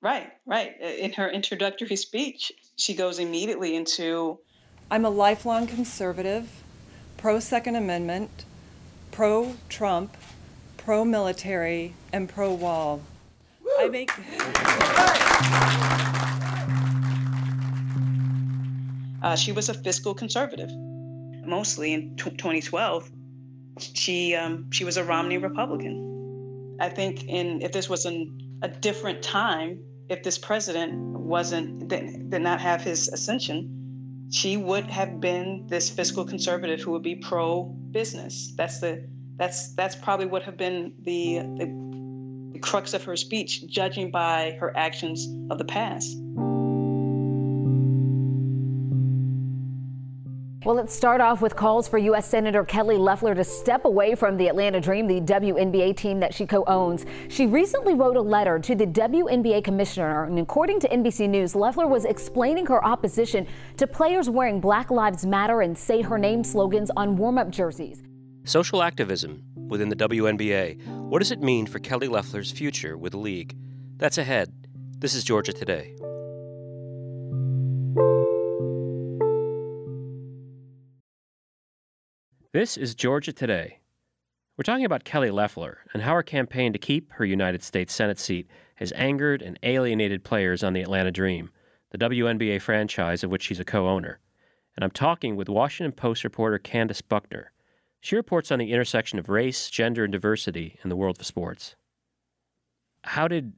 Right, 0.02 0.32
right. 0.46 0.80
In 0.82 1.14
her 1.14 1.30
introductory 1.30 1.96
speech, 1.96 2.52
she 2.78 2.94
goes 2.94 3.20
immediately 3.20 3.76
into 3.76 4.40
I'm 4.90 5.06
a 5.06 5.10
lifelong 5.10 5.68
conservative, 5.68 6.50
pro 7.18 7.40
Second 7.40 7.76
Amendment, 7.76 8.46
pro 9.12 9.56
Trump, 9.70 10.16
pro 10.78 11.06
military, 11.06 11.94
and 12.12 12.28
pro 12.28 12.54
wall. 12.54 13.02
I 13.80 13.90
make. 13.90 14.12
uh, 19.24 19.36
she 19.36 19.52
was 19.52 19.70
a 19.70 19.74
fiscal 19.74 20.14
conservative. 20.14 20.70
Mostly 21.54 21.94
in 21.94 22.16
t- 22.16 22.32
2012, 22.32 23.12
she 23.80 24.34
um, 24.34 24.72
she 24.72 24.84
was 24.84 24.98
a 24.98 25.04
Romney 25.04 25.38
Republican. 25.38 26.78
I 26.80 26.90
think 26.90 27.26
in 27.26 27.62
if 27.62 27.72
this 27.72 27.88
was 27.88 28.06
an, 28.06 28.18
a 28.64 28.68
different 28.68 29.22
time, 29.22 29.80
if 30.10 30.24
this 30.24 30.38
president 30.40 30.94
wasn't 31.36 31.88
did, 31.88 32.32
did 32.32 32.42
not 32.42 32.60
have 32.60 32.82
his 32.82 33.08
ascension, 33.10 33.60
she 34.32 34.58
would 34.58 34.86
have 34.86 35.22
been 35.22 35.66
this 35.68 35.92
fiscal 35.92 36.26
conservative 36.26 36.82
who 36.82 36.92
would 36.92 37.04
be 37.04 37.16
pro 37.16 37.66
business. 37.92 38.54
That's 38.58 38.80
the 38.80 39.08
that's 39.38 39.76
that's 39.76 39.96
probably 39.96 40.26
what 40.26 40.42
have 40.44 40.58
been 40.58 40.94
the, 41.04 41.38
the 41.60 41.68
the 42.54 42.60
crux 42.60 42.96
of 42.96 43.04
her 43.04 43.16
speech, 43.16 43.68
judging 43.68 44.10
by 44.10 44.58
her 44.60 44.76
actions 44.76 45.28
of 45.52 45.60
the 45.60 45.66
past. 45.66 46.18
Well, 50.66 50.76
let's 50.76 50.96
start 50.96 51.20
off 51.20 51.42
with 51.42 51.58
calls 51.58 51.90
for 51.90 51.98
U.S. 51.98 52.26
Senator 52.26 52.64
Kelly 52.64 52.96
Loeffler 52.96 53.36
to 53.36 53.44
step 53.44 53.84
away 53.84 54.16
from 54.16 54.38
the 54.38 54.48
Atlanta 54.48 54.80
Dream, 54.80 55.08
the 55.08 55.20
WNBA 55.20 55.98
team 55.98 56.22
that 56.22 56.34
she 56.34 56.46
co 56.46 56.64
owns. 56.68 57.06
She 57.28 57.48
recently 57.48 57.96
wrote 57.96 58.16
a 58.16 58.22
letter 58.22 58.60
to 58.60 58.74
the 58.74 58.88
WNBA 58.88 59.62
commissioner, 59.66 60.24
and 60.24 60.40
according 60.40 60.80
to 60.80 60.88
NBC 60.88 61.28
News, 61.28 61.54
Loeffler 61.54 61.86
was 61.86 62.06
explaining 62.06 62.66
her 62.68 62.84
opposition 62.86 63.46
to 63.76 63.86
players 63.86 64.30
wearing 64.30 64.62
Black 64.62 64.90
Lives 64.90 65.26
Matter 65.26 65.60
and 65.60 65.78
Say 65.78 66.02
Her 66.02 66.18
Name 66.18 66.46
slogans 66.46 66.90
on 66.96 67.18
warm 67.18 67.38
up 67.38 67.50
jerseys. 67.50 68.02
Social 68.46 68.82
activism 68.82 69.44
within 69.68 69.90
the 69.90 69.98
WNBA. 69.98 70.82
What 71.10 71.20
does 71.20 71.32
it 71.32 71.42
mean 71.42 71.66
for 71.66 71.80
Kelly 71.80 72.08
Loeffler's 72.08 72.54
future 72.54 72.98
with 72.98 73.12
the 73.12 73.18
league? 73.18 73.54
That's 73.98 74.18
ahead. 74.18 74.54
This 74.98 75.14
is 75.14 75.26
Georgia 75.26 75.52
Today. 75.52 75.94
This 82.54 82.78
is 82.78 82.94
Georgia 82.94 83.34
Today. 83.34 83.80
We're 84.56 84.64
talking 84.64 84.86
about 84.86 85.06
Kelly 85.06 85.32
Loeffler 85.32 85.80
and 85.92 86.04
how 86.04 86.14
her 86.14 86.22
campaign 86.22 86.72
to 86.72 86.78
keep 86.78 87.12
her 87.14 87.26
United 87.26 87.64
States 87.64 87.92
Senate 87.92 88.20
seat 88.20 88.48
has 88.76 88.94
angered 88.96 89.42
and 89.42 89.58
alienated 89.64 90.24
players 90.24 90.64
on 90.64 90.74
the 90.74 90.82
Atlanta 90.84 91.12
Dream, 91.12 91.50
the 91.90 91.98
WNBA 91.98 92.62
franchise 92.62 93.24
of 93.24 93.32
which 93.32 93.42
she's 93.42 93.60
a 93.60 93.66
co 93.66 93.90
owner. 93.90 94.20
And 94.76 94.84
I'm 94.84 94.92
talking 94.92 95.36
with 95.36 95.50
Washington 95.50 95.94
Post 95.94 96.24
reporter 96.24 96.60
Candace 96.60 97.02
Buckner. 97.02 97.52
She 98.02 98.16
reports 98.16 98.52
on 98.52 98.60
the 98.60 98.72
intersection 98.72 99.18
of 99.18 99.30
race, 99.30 99.72
gender, 99.72 100.04
and 100.04 100.12
diversity 100.12 100.78
in 100.84 100.92
the 100.92 100.96
world 100.96 101.20
of 101.20 101.26
sports. 101.26 101.76
How 103.04 103.28
did 103.28 103.54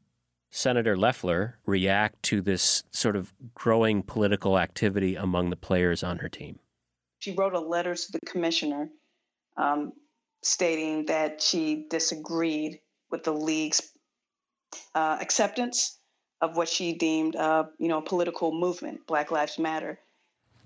Senator 0.51 0.95
Loeffler 0.95 1.59
react 1.65 2.23
to 2.23 2.39
this 2.39 2.85
sort 2.91 3.17
of 3.17 3.33
growing 3.53 4.03
political 4.03 4.57
activity 4.57 5.17
among 5.17 5.49
the 5.49 5.57
players 5.57 6.01
on 6.01 6.19
her 6.19 6.29
team? 6.29 6.59
She 7.25 7.31
wrote 7.31 7.55
a 7.55 7.59
letter 7.59 7.95
to 7.95 8.11
the 8.11 8.19
commissioner 8.27 8.87
um, 9.57 9.93
stating 10.43 11.07
that 11.07 11.41
she 11.41 11.87
disagreed 11.89 12.79
with 13.09 13.23
the 13.23 13.33
league's 13.33 13.81
uh, 14.93 15.17
acceptance 15.19 16.01
of 16.41 16.55
what 16.55 16.69
she 16.69 16.93
deemed, 16.93 17.35
uh, 17.35 17.63
you 17.79 17.87
know, 17.87 17.97
a 17.97 18.01
political 18.03 18.53
movement, 18.53 19.07
Black 19.07 19.31
Lives 19.31 19.57
Matter. 19.57 19.97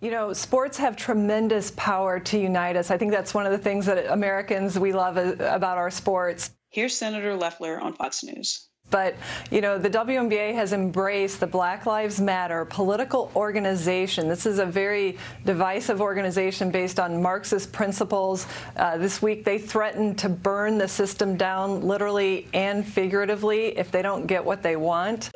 You 0.01 0.11
know, 0.11 0.33
sports 0.33 0.77
have 0.79 0.97
tremendous 0.97 1.71
power 1.77 2.19
to 2.19 2.37
unite 2.37 2.75
us. 2.75 2.91
I 2.91 2.97
think 2.97 3.13
that's 3.13 3.33
one 3.33 3.45
of 3.45 3.53
the 3.53 3.57
things 3.57 3.85
that 3.85 4.11
Americans 4.11 4.77
we 4.77 4.91
love 4.91 5.15
about 5.15 5.77
our 5.77 5.89
sports. 5.89 6.51
Here's 6.71 6.93
Senator 6.93 7.37
Loeffler 7.37 7.79
on 7.79 7.93
Fox 7.93 8.21
News. 8.21 8.67
But, 8.89 9.15
you 9.51 9.61
know, 9.61 9.77
the 9.77 9.89
WNBA 9.89 10.53
has 10.55 10.73
embraced 10.73 11.39
the 11.39 11.47
Black 11.47 11.85
Lives 11.85 12.19
Matter 12.19 12.65
political 12.65 13.31
organization. 13.35 14.27
This 14.27 14.45
is 14.45 14.59
a 14.59 14.65
very 14.65 15.17
divisive 15.45 16.01
organization 16.01 16.71
based 16.71 16.99
on 16.99 17.21
Marxist 17.21 17.71
principles. 17.71 18.47
Uh, 18.75 18.97
this 18.97 19.21
week, 19.21 19.45
they 19.45 19.57
threatened 19.57 20.17
to 20.19 20.29
burn 20.29 20.77
the 20.77 20.87
system 20.87 21.37
down 21.37 21.81
literally 21.81 22.47
and 22.53 22.85
figuratively 22.85 23.77
if 23.77 23.91
they 23.91 24.01
don't 24.01 24.25
get 24.25 24.43
what 24.43 24.63
they 24.63 24.75
want. 24.75 25.29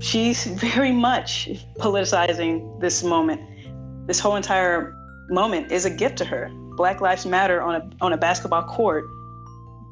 She's 0.00 0.44
very 0.46 0.92
much 0.92 1.48
politicizing 1.78 2.80
this 2.80 3.02
moment. 3.02 3.40
This 4.06 4.20
whole 4.20 4.36
entire 4.36 4.94
moment 5.30 5.72
is 5.72 5.84
a 5.84 5.90
gift 5.90 6.18
to 6.18 6.24
her. 6.24 6.50
Black 6.76 7.00
Lives 7.00 7.24
Matter 7.24 7.62
on 7.62 7.74
a, 7.74 7.90
on 8.04 8.12
a 8.12 8.16
basketball 8.16 8.64
court 8.64 9.06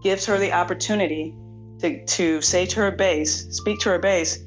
gives 0.03 0.27
her 0.27 0.39
the 0.39 0.53
opportunity 0.53 1.35
to, 1.81 2.05
to 2.05 2.41
say 2.43 2.67
to 2.67 2.81
her 2.81 2.91
base, 2.91 3.47
speak 3.51 3.81
to 3.81 3.89
her 3.89 3.99
base, 3.99 4.39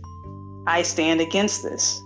I 0.68 0.84
stand 0.84 1.20
against 1.20 1.64
this. 1.64 2.00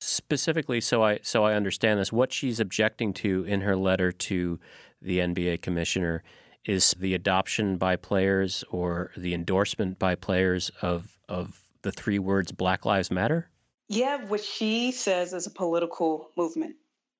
Specifically, 0.00 0.80
so 0.80 1.02
I 1.02 1.20
so 1.22 1.44
I 1.44 1.54
understand 1.54 2.00
this, 2.00 2.12
what 2.12 2.32
she's 2.32 2.58
objecting 2.58 3.12
to 3.14 3.44
in 3.44 3.60
her 3.60 3.76
letter 3.76 4.10
to 4.10 4.58
the 5.00 5.18
NBA 5.18 5.62
commissioner 5.62 6.22
is 6.64 6.94
the 6.98 7.14
adoption 7.14 7.76
by 7.76 7.96
players 7.96 8.64
or 8.70 9.12
the 9.16 9.34
endorsement 9.34 9.98
by 9.98 10.14
players 10.14 10.70
of 10.82 11.18
of 11.28 11.60
the 11.82 11.92
three 11.92 12.18
words 12.18 12.52
Black 12.52 12.84
Lives 12.84 13.10
Matter? 13.10 13.50
Yeah, 13.94 14.24
what 14.24 14.42
she 14.42 14.90
says 14.90 15.32
is 15.32 15.46
a 15.46 15.50
political 15.50 16.30
movement. 16.36 16.74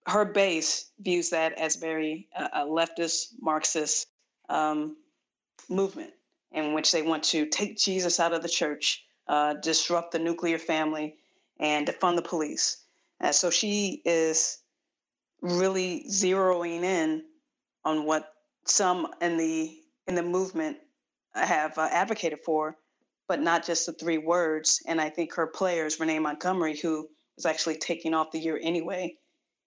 Her 0.06 0.24
base 0.24 0.90
views 0.98 1.30
that 1.30 1.52
as 1.52 1.76
very 1.76 2.26
uh, 2.36 2.48
a 2.52 2.60
leftist, 2.66 3.28
Marxist 3.40 4.08
um, 4.48 4.96
movement 5.68 6.10
in 6.50 6.74
which 6.74 6.90
they 6.90 7.02
want 7.02 7.22
to 7.24 7.46
take 7.46 7.78
Jesus 7.78 8.18
out 8.18 8.32
of 8.32 8.42
the 8.42 8.48
church, 8.48 9.04
uh, 9.28 9.54
disrupt 9.54 10.10
the 10.10 10.18
nuclear 10.18 10.58
family, 10.58 11.14
and 11.60 11.86
defund 11.86 12.16
the 12.16 12.22
police. 12.22 12.78
And 13.20 13.32
so 13.32 13.50
she 13.50 14.02
is 14.04 14.58
really 15.42 16.04
zeroing 16.10 16.82
in 16.82 17.22
on 17.84 18.04
what 18.04 18.34
some 18.64 19.06
in 19.20 19.36
the 19.36 19.78
in 20.08 20.16
the 20.16 20.22
movement 20.24 20.78
have 21.34 21.78
uh, 21.78 21.88
advocated 21.92 22.40
for, 22.44 22.76
but 23.28 23.40
not 23.40 23.64
just 23.64 23.86
the 23.86 23.92
three 23.92 24.18
words. 24.18 24.82
And 24.86 25.00
I 25.00 25.08
think 25.08 25.34
her 25.34 25.46
players, 25.46 25.98
Renee 25.98 26.18
Montgomery, 26.18 26.76
who 26.76 27.08
was 27.36 27.46
actually 27.46 27.76
taking 27.76 28.14
off 28.14 28.30
the 28.30 28.38
year 28.38 28.58
anyway 28.62 29.16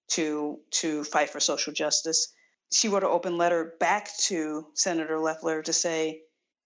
to 0.10 0.60
to 0.72 1.04
fight 1.04 1.30
for 1.30 1.40
social 1.40 1.74
justice, 1.74 2.34
she 2.72 2.88
wrote 2.88 3.04
an 3.04 3.10
open 3.10 3.38
letter 3.38 3.74
back 3.80 4.16
to 4.18 4.68
Senator 4.74 5.20
Loeffler 5.20 5.62
to 5.64 5.74
say, 5.74 6.22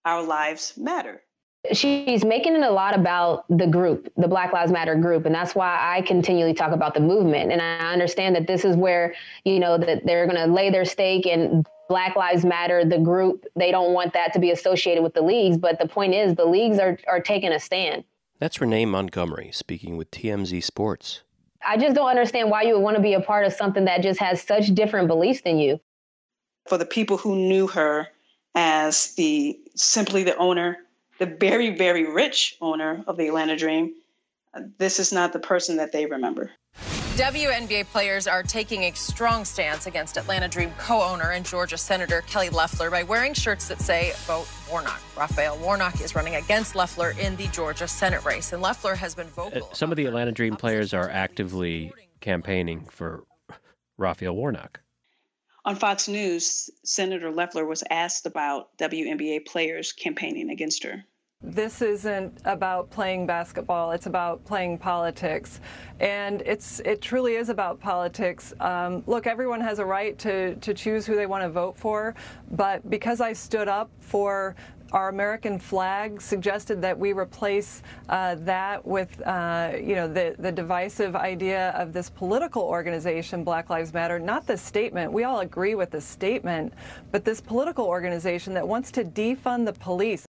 "Our 0.06 0.21
lives 0.23 0.73
matter." 0.77 1.23
she's 1.71 2.25
making 2.25 2.56
it 2.56 2.63
a 2.63 2.71
lot 2.71 2.97
about 2.97 3.45
the 3.49 3.67
group, 3.67 4.12
the 4.17 4.27
Black 4.27 4.51
Lives 4.51 4.71
Matter 4.71 4.95
group, 4.95 5.25
and 5.25 5.36
that's 5.36 5.54
why 5.54 5.77
I 5.80 6.01
continually 6.01 6.54
talk 6.54 6.71
about 6.71 6.93
the 6.93 6.99
movement. 6.99 7.51
And 7.51 7.62
I 7.62 7.91
understand 7.93 8.36
that 8.36 8.47
this 8.47 8.65
is 8.65 8.75
where 8.75 9.13
you 9.45 9.60
know 9.60 9.77
that 9.77 10.06
they're 10.06 10.25
going 10.25 10.38
to 10.38 10.51
lay 10.51 10.69
their 10.69 10.86
stake 10.86 11.25
and 11.25 11.67
Black 11.91 12.15
Lives 12.15 12.45
Matter, 12.45 12.86
the 12.86 12.99
group, 12.99 13.43
they 13.54 13.69
don't 13.69 13.91
want 13.91 14.13
that 14.13 14.32
to 14.32 14.39
be 14.39 14.49
associated 14.49 15.04
with 15.04 15.13
the 15.13 15.21
leagues. 15.21 15.58
But 15.58 15.77
the 15.77 15.89
point 15.89 16.13
is, 16.13 16.36
the 16.36 16.45
leagues 16.45 16.80
are, 16.80 16.97
are 17.06 17.19
taking 17.19 17.51
a 17.51 17.60
stand. 17.60 18.06
That's 18.39 18.62
Renee 18.62 18.86
Montgomery 18.86 19.51
speaking 19.51 19.97
with 19.97 20.10
TMZ 20.10 20.63
Sports. 20.63 21.23
I 21.67 21.75
just 21.75 21.93
don't 21.93 22.08
understand 22.08 22.49
why 22.49 22.62
you 22.62 22.75
would 22.75 22.82
want 22.82 22.95
to 22.95 23.04
be 23.04 23.13
a 23.13 23.19
part 23.19 23.45
of 23.45 23.51
something 23.51 23.84
that 23.84 24.01
just 24.04 24.21
has 24.21 24.41
such 24.41 24.73
different 24.73 25.10
beliefs 25.10 25.41
than 25.41 25.60
you. 25.60 25.82
For 26.65 26.77
the 26.77 26.86
people 26.86 27.17
who 27.17 27.36
knew 27.36 27.67
her 27.67 28.08
as 28.56 29.13
the 29.15 29.60
simply 29.75 30.23
the 30.23 30.38
owner, 30.38 30.77
the 31.19 31.25
very, 31.25 31.75
very 31.75 32.10
rich 32.10 32.56
owner 32.62 33.04
of 33.06 33.17
the 33.17 33.27
Atlanta 33.27 33.58
Dream, 33.58 33.95
this 34.77 34.97
is 34.97 35.12
not 35.12 35.34
the 35.34 35.39
person 35.39 35.75
that 35.75 35.91
they 35.91 36.06
remember. 36.06 36.51
WNBA 37.21 37.86
players 37.86 38.25
are 38.25 38.41
taking 38.41 38.86
a 38.86 38.91
strong 38.93 39.45
stance 39.45 39.86
against 39.86 40.17
Atlanta 40.17 40.47
Dream 40.47 40.71
co 40.79 41.03
owner 41.03 41.34
and 41.34 41.45
Georgia 41.45 41.77
Senator 41.77 42.21
Kelly 42.21 42.49
Loeffler 42.49 42.89
by 42.89 43.03
wearing 43.03 43.36
shirts 43.36 43.67
that 43.67 43.79
say 43.79 44.13
Vote 44.25 44.47
Warnock. 44.67 44.99
Raphael 45.15 45.55
Warnock 45.60 46.01
is 46.01 46.15
running 46.15 46.34
against 46.34 46.75
Loeffler 46.75 47.12
in 47.19 47.36
the 47.36 47.45
Georgia 47.49 47.88
Senate 47.88 48.25
race, 48.25 48.53
and 48.53 48.62
Loeffler 48.63 48.95
has 48.95 49.13
been 49.13 49.27
vocal. 49.27 49.63
Uh, 49.63 49.71
some 49.71 49.91
of 49.91 49.97
the 49.97 50.07
Atlanta 50.07 50.31
Dream 50.31 50.55
players 50.55 50.95
are 50.95 51.12
actively 51.12 51.93
campaigning 52.21 52.88
for 52.89 53.23
Raphael 53.99 54.36
Warnock. 54.36 54.79
On 55.65 55.75
Fox 55.75 56.07
News, 56.07 56.71
Senator 56.84 57.29
Loeffler 57.29 57.67
was 57.67 57.84
asked 57.91 58.25
about 58.25 58.75
WNBA 58.79 59.45
players 59.45 59.93
campaigning 59.93 60.49
against 60.49 60.84
her 60.84 61.05
this 61.43 61.82
isn't 61.82 62.39
about 62.45 62.89
playing 62.91 63.25
basketball 63.25 63.91
it's 63.91 64.06
about 64.06 64.43
playing 64.45 64.77
politics 64.77 65.60
and 65.99 66.41
it's 66.45 66.80
it 66.82 67.01
truly 67.01 67.36
is 67.36 67.49
about 67.49 67.80
politics 67.80 68.54
um, 68.60 69.04
look 69.08 69.25
everyone 69.25 69.60
has 69.60 69.80
a 69.80 69.86
right 69.86 70.19
to 70.19 70.56
to 70.58 70.73
choose 70.73 71.06
who 71.06 71.15
they 71.15 71.25
want 71.25 71.43
to 71.43 71.49
vote 71.49 71.75
for 71.75 72.13
but 72.51 72.88
because 72.89 73.21
i 73.21 73.34
stood 73.34 73.67
up 73.67 73.89
for 73.99 74.56
our 74.91 75.10
American 75.10 75.58
flag 75.58 76.21
suggested 76.21 76.82
that 76.82 76.97
we 76.97 77.13
replace 77.13 77.82
uh, 78.10 78.36
that 78.39 78.86
with, 78.86 79.21
uh, 79.25 79.71
you 79.75 79.95
know, 79.95 80.08
the, 80.08 80.36
the 80.39 80.51
divisive 80.51 81.15
idea 81.15 81.69
of 81.71 81.93
this 81.93 82.10
political 82.10 82.63
organization, 82.63 83.43
Black 83.43 83.69
Lives 83.69 83.93
Matter, 83.93 84.19
not 84.19 84.45
the 84.45 84.58
statement. 84.58 85.12
We 85.12 85.23
all 85.23 85.39
agree 85.39 85.75
with 85.75 85.91
the 85.91 86.01
statement, 86.01 86.73
but 87.12 87.23
this 87.23 87.39
political 87.39 87.86
organization 87.86 88.54
that 88.54 88.67
wants 88.67 88.91
to 88.91 89.04
defund 89.06 89.65
the 89.65 89.73
police. 89.73 90.25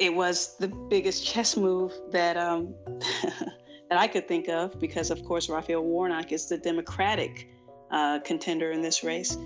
It 0.00 0.12
was 0.12 0.56
the 0.56 0.68
biggest 0.88 1.24
chess 1.24 1.56
move 1.56 1.92
that 2.10 2.36
um, 2.36 2.74
that 3.22 3.98
I 3.98 4.08
could 4.08 4.26
think 4.26 4.48
of 4.48 4.80
because, 4.80 5.10
of 5.10 5.22
course, 5.24 5.48
Raphael 5.48 5.84
Warnock 5.84 6.32
is 6.32 6.48
the 6.48 6.56
Democratic 6.56 7.48
uh, 7.90 8.18
contender 8.20 8.72
in 8.72 8.80
this 8.80 9.04
race. 9.04 9.36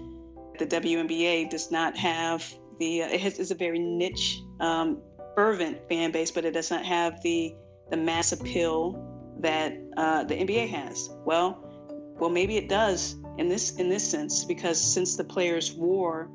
The 0.58 0.66
WNBA 0.66 1.50
does 1.50 1.72
not 1.72 1.96
have 1.96 2.54
the 2.78 3.02
uh, 3.02 3.08
it 3.08 3.20
has, 3.20 3.38
is 3.40 3.50
a 3.50 3.54
very 3.56 3.80
niche, 3.80 4.42
um, 4.60 5.02
fervent 5.34 5.78
fan 5.88 6.12
base, 6.12 6.30
but 6.30 6.44
it 6.44 6.52
does 6.52 6.70
not 6.70 6.84
have 6.84 7.20
the 7.22 7.54
the 7.90 7.96
mass 7.96 8.30
appeal 8.30 9.36
that 9.40 9.76
uh, 9.96 10.22
the 10.22 10.36
NBA 10.36 10.68
has. 10.68 11.10
Well, 11.24 11.60
well, 12.20 12.30
maybe 12.30 12.56
it 12.56 12.68
does 12.68 13.16
in 13.38 13.48
this 13.48 13.74
in 13.76 13.88
this 13.88 14.08
sense 14.08 14.44
because 14.44 14.80
since 14.80 15.16
the 15.16 15.24
players 15.24 15.72
wore 15.72 16.30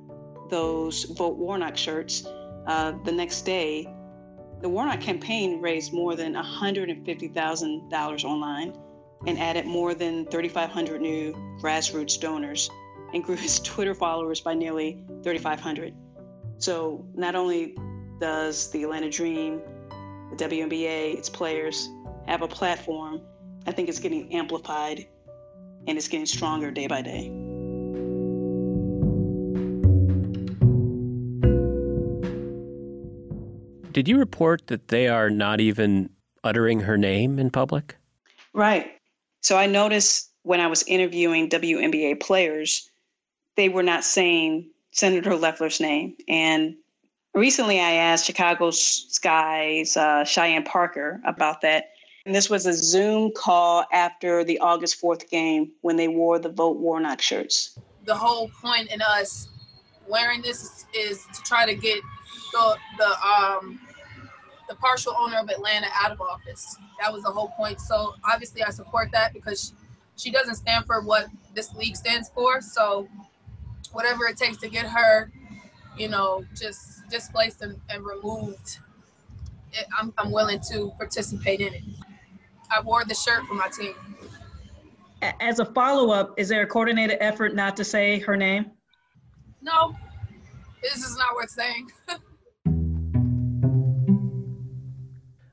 those 0.50 1.06
Vote 1.06 1.38
Warnock 1.38 1.78
shirts, 1.78 2.26
uh, 2.68 2.94
the 3.06 3.12
next 3.14 3.44
day 3.44 3.88
the 4.62 4.70
Warnock 4.70 5.00
campaign 5.00 5.62
raised 5.62 5.94
more 5.94 6.16
than 6.16 6.34
$150,000 6.34 8.24
online 8.24 8.74
and 9.28 9.40
added 9.40 9.66
more 9.66 9.94
than 9.94 10.26
3,500 10.26 11.02
new 11.02 11.34
grassroots 11.62 12.20
donors 12.20 12.70
and 13.14 13.24
grew 13.24 13.36
his 13.38 13.60
Twitter 13.60 13.94
followers 13.94 14.42
by 14.42 14.54
nearly 14.54 15.04
3,500. 15.24 15.94
So 16.58 17.06
not 17.16 17.36
only 17.36 17.76
does 18.20 18.70
the 18.72 18.84
Atlanta 18.84 19.10
Dream, 19.10 19.62
the 20.30 20.36
WNBA, 20.36 21.18
its 21.18 21.30
players 21.30 21.90
have 22.28 22.42
a 22.42 22.48
platform, 22.48 23.22
I 23.66 23.72
think 23.72 23.88
it's 23.88 24.00
getting 24.00 24.34
amplified 24.34 25.08
and 25.88 25.98
it's 25.98 26.08
getting 26.08 26.26
stronger 26.26 26.70
day 26.70 26.88
by 26.88 27.02
day. 27.02 27.49
Did 34.00 34.08
you 34.08 34.18
report 34.18 34.68
that 34.68 34.88
they 34.88 35.10
are 35.10 35.30
not 35.30 35.60
even 35.60 36.10
uttering 36.46 36.80
her 36.80 36.98
name 36.98 37.38
in 37.38 37.50
public? 37.50 37.98
Right. 38.54 38.94
So 39.42 39.58
I 39.58 39.66
noticed 39.66 40.32
when 40.44 40.62
I 40.62 40.68
was 40.68 40.84
interviewing 40.84 41.50
WNBA 41.50 42.22
players, 42.22 42.90
they 43.58 43.68
were 43.68 43.84
not 43.84 44.06
saying 44.06 44.70
Senator 44.92 45.36
Loeffler's 45.36 45.82
name. 45.82 46.16
And 46.30 46.78
recently 47.34 47.82
I 47.82 47.92
asked 47.92 48.26
Chicago 48.26 48.72
Sky's 48.72 49.98
uh, 49.98 50.24
Cheyenne 50.24 50.64
Parker 50.64 51.20
about 51.26 51.60
that. 51.60 51.90
And 52.26 52.34
this 52.34 52.50
was 52.50 52.66
a 52.66 52.74
Zoom 52.74 53.34
call 53.36 53.84
after 53.92 54.46
the 54.46 54.60
August 54.60 55.02
4th 55.02 55.30
game 55.30 55.74
when 55.82 55.98
they 55.98 56.08
wore 56.08 56.40
the 56.40 56.48
Vote 56.48 56.78
Warnock 56.78 57.20
shirts. 57.20 57.78
The 58.06 58.16
whole 58.16 58.50
point 58.62 58.94
in 58.94 59.02
us 59.02 59.50
wearing 60.08 60.42
this 60.42 60.86
is 60.94 61.26
to 61.34 61.42
try 61.42 61.66
to 61.66 61.76
get 61.76 62.00
the, 62.54 62.78
the 62.98 63.28
um, 63.28 63.80
the 64.70 64.76
partial 64.76 65.14
owner 65.20 65.38
of 65.38 65.50
Atlanta 65.50 65.88
out 65.96 66.12
of 66.12 66.22
office. 66.22 66.78
That 67.02 67.12
was 67.12 67.24
the 67.24 67.32
whole 67.32 67.50
point. 67.58 67.82
So 67.82 68.14
obviously, 68.24 68.64
I 68.64 68.70
support 68.70 69.10
that 69.12 69.34
because 69.34 69.74
she 70.16 70.30
doesn't 70.30 70.56
stand 70.56 70.86
for 70.86 71.02
what 71.02 71.26
this 71.56 71.74
league 71.74 71.96
stands 71.96 72.30
for. 72.30 72.62
So 72.62 73.10
whatever 73.92 74.28
it 74.28 74.38
takes 74.38 74.58
to 74.58 74.70
get 74.70 74.86
her, 74.86 75.32
you 75.98 76.08
know, 76.08 76.46
just 76.56 77.10
displaced 77.10 77.64
and, 77.64 77.82
and 77.90 78.06
removed, 78.06 78.78
it, 79.74 79.88
I'm, 79.98 80.14
I'm 80.20 80.32
willing 80.32 80.60
to 80.72 80.92
participate 80.98 81.62
in 81.62 81.74
it. 81.74 81.84
I 82.72 82.82
wore 82.82 83.04
the 83.04 83.16
shirt 83.16 83.46
for 83.46 83.56
my 83.56 83.70
team. 83.70 83.96
As 85.42 85.60
a 85.60 85.66
follow 85.66 86.12
up, 86.12 86.40
is 86.40 86.48
there 86.48 86.62
a 86.62 86.68
coordinated 86.68 87.18
effort 87.20 87.56
not 87.56 87.76
to 87.78 87.84
say 87.84 88.20
her 88.20 88.38
name? 88.38 88.72
No, 89.62 89.96
this 90.84 91.04
is 91.04 91.18
not 91.18 91.36
worth 91.36 91.50
saying. 91.50 91.90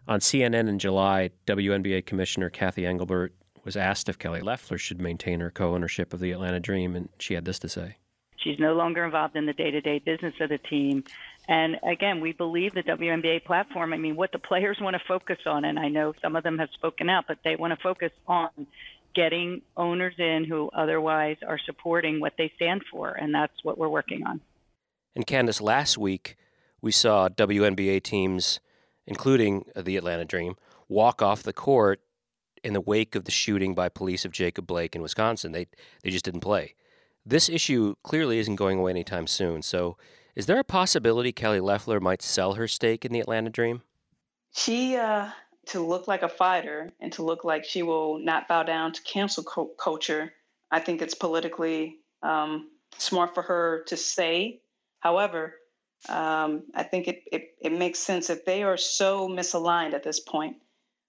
On 0.09 0.21
CNN 0.21 0.69
in 0.69 0.79
July, 0.79 1.31
WNBA 1.47 2.07
Commissioner 2.07 2.49
Cathy 2.49 2.87
Engelbert 2.87 3.35
was 3.65 3.77
asked 3.77 4.09
if 4.09 4.19
Kelly 4.19 4.41
Loeffler 4.41 4.79
should 4.79 5.01
maintain 5.01 5.41
her 5.41 5.51
co 5.51 5.75
ownership 5.75 6.13
of 6.15 6.21
the 6.21 6.31
Atlanta 6.31 6.61
Dream, 6.61 6.95
and 6.95 7.09
she 7.19 7.35
had 7.35 7.45
this 7.45 7.59
to 7.61 7.69
say. 7.69 7.97
She's 8.37 8.61
no 8.61 8.75
longer 8.75 9.05
involved 9.05 9.35
in 9.35 9.47
the 9.47 9.53
day 9.53 9.73
to 9.73 9.81
day 9.81 9.99
business 9.99 10.35
of 10.41 10.51
the 10.51 10.59
team. 10.59 11.03
And 11.49 11.79
again, 11.83 12.21
we 12.21 12.33
believe 12.33 12.75
the 12.75 12.85
WNBA 12.85 13.45
platform, 13.45 13.93
I 13.93 13.97
mean, 13.97 14.15
what 14.15 14.31
the 14.31 14.39
players 14.39 14.79
want 14.81 14.95
to 14.95 15.03
focus 15.09 15.39
on, 15.47 15.65
and 15.65 15.79
I 15.79 15.89
know 15.89 16.15
some 16.23 16.37
of 16.37 16.45
them 16.45 16.59
have 16.59 16.69
spoken 16.75 17.11
out, 17.11 17.25
but 17.27 17.39
they 17.43 17.57
want 17.57 17.73
to 17.73 17.83
focus 17.83 18.13
on 18.29 18.51
getting 19.17 19.63
owners 19.77 20.15
in 20.19 20.45
who 20.45 20.71
otherwise 20.73 21.39
are 21.45 21.59
supporting 21.67 22.21
what 22.21 22.35
they 22.39 22.53
stand 22.55 22.83
for, 22.93 23.11
and 23.11 23.35
that's 23.35 23.65
what 23.65 23.79
we're 23.79 23.89
working 23.89 24.23
on. 24.25 24.41
And 25.17 25.27
Candace, 25.27 25.61
last 25.61 25.99
week 25.99 26.37
we 26.81 26.93
saw 26.93 27.29
WNBA 27.29 28.03
teams 28.05 28.61
including 29.07 29.65
the 29.77 29.97
Atlanta 29.97 30.25
Dream, 30.25 30.57
walk 30.89 31.23
off 31.23 31.43
the 31.43 31.53
court 31.53 32.01
in 32.63 32.73
the 32.73 32.81
wake 32.81 33.15
of 33.15 33.25
the 33.25 33.31
shooting 33.31 33.75
by 33.75 33.89
police 33.89 34.25
of 34.25 34.33
Jacob 34.33 34.67
Blake 34.67 34.97
in 34.97 35.03
Wisconsin. 35.03 35.53
They 35.53 35.67
they 36.03 36.11
just 36.11 36.25
didn't 36.25 36.41
play. 36.41 36.75
This 37.25 37.49
issue 37.49 37.95
clearly 38.03 38.39
isn't 38.39 38.57
going 38.57 38.79
away 38.79 38.93
anytime 38.93 39.27
soon. 39.27 39.63
So, 39.63 39.97
is 40.35 40.47
there 40.47 40.59
a 40.59 40.65
possibility 40.65 41.33
Kelly 41.33 41.61
Loeffler 41.61 42.01
might 42.01 42.23
sell 42.23 42.55
her 42.55 42.69
stake 42.69 43.05
in 43.05 43.13
the 43.13 43.21
Atlanta 43.21 43.51
Dream? 43.51 43.83
She 44.53 44.97
uh, 44.97 45.31
to 45.67 45.81
look 45.81 46.09
like 46.09 46.23
a 46.23 46.29
fighter 46.29 46.93
and 47.01 47.13
to 47.13 47.23
look 47.23 47.45
like 47.45 47.65
she 47.65 47.83
will 47.83 48.19
not 48.19 48.49
bow 48.49 48.63
down 48.63 48.93
to 48.93 49.03
cancel 49.03 49.43
co- 49.45 49.73
culture. 49.79 50.33
I 50.71 50.81
think 50.81 51.03
it's 51.03 51.15
politically 51.15 51.99
um, 52.23 52.71
smart 52.99 53.35
for 53.35 53.43
her 53.43 53.85
to 53.89 53.97
say. 53.97 54.61
However, 55.01 55.55
um, 56.09 56.65
I 56.75 56.83
think 56.83 57.09
it, 57.09 57.23
it, 57.33 57.55
it, 57.61 57.73
makes 57.73 57.99
sense 57.99 58.31
if 58.31 58.45
they 58.45 58.63
are 58.63 58.77
so 58.77 59.29
misaligned 59.29 59.93
at 59.93 60.03
this 60.03 60.21
point, 60.21 60.57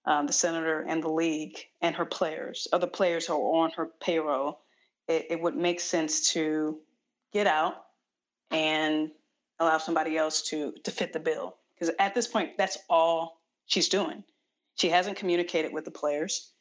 um, 0.06 0.26
the 0.26 0.32
senator 0.32 0.84
and 0.88 1.02
the 1.02 1.10
league 1.10 1.56
and 1.82 1.94
her 1.94 2.04
players, 2.04 2.66
or 2.72 2.78
the 2.78 2.86
players 2.86 3.26
who 3.26 3.34
are 3.34 3.64
on 3.64 3.70
her 3.72 3.90
payroll, 4.00 4.60
it, 5.06 5.26
it 5.30 5.40
would 5.40 5.56
make 5.56 5.80
sense 5.80 6.32
to 6.32 6.78
get 7.32 7.46
out 7.46 7.84
and 8.50 9.10
allow 9.60 9.78
somebody 9.78 10.16
else 10.16 10.42
to 10.42 10.72
to 10.84 10.90
fit 10.90 11.12
the 11.12 11.20
bill. 11.20 11.56
Because 11.74 11.94
at 11.98 12.14
this 12.14 12.26
point, 12.26 12.56
that's 12.58 12.78
all 12.88 13.40
she's 13.66 13.88
doing. 13.88 14.24
She 14.76 14.88
hasn't 14.88 15.16
communicated 15.16 15.72
with 15.72 15.84
the 15.84 15.90
players 15.90 16.52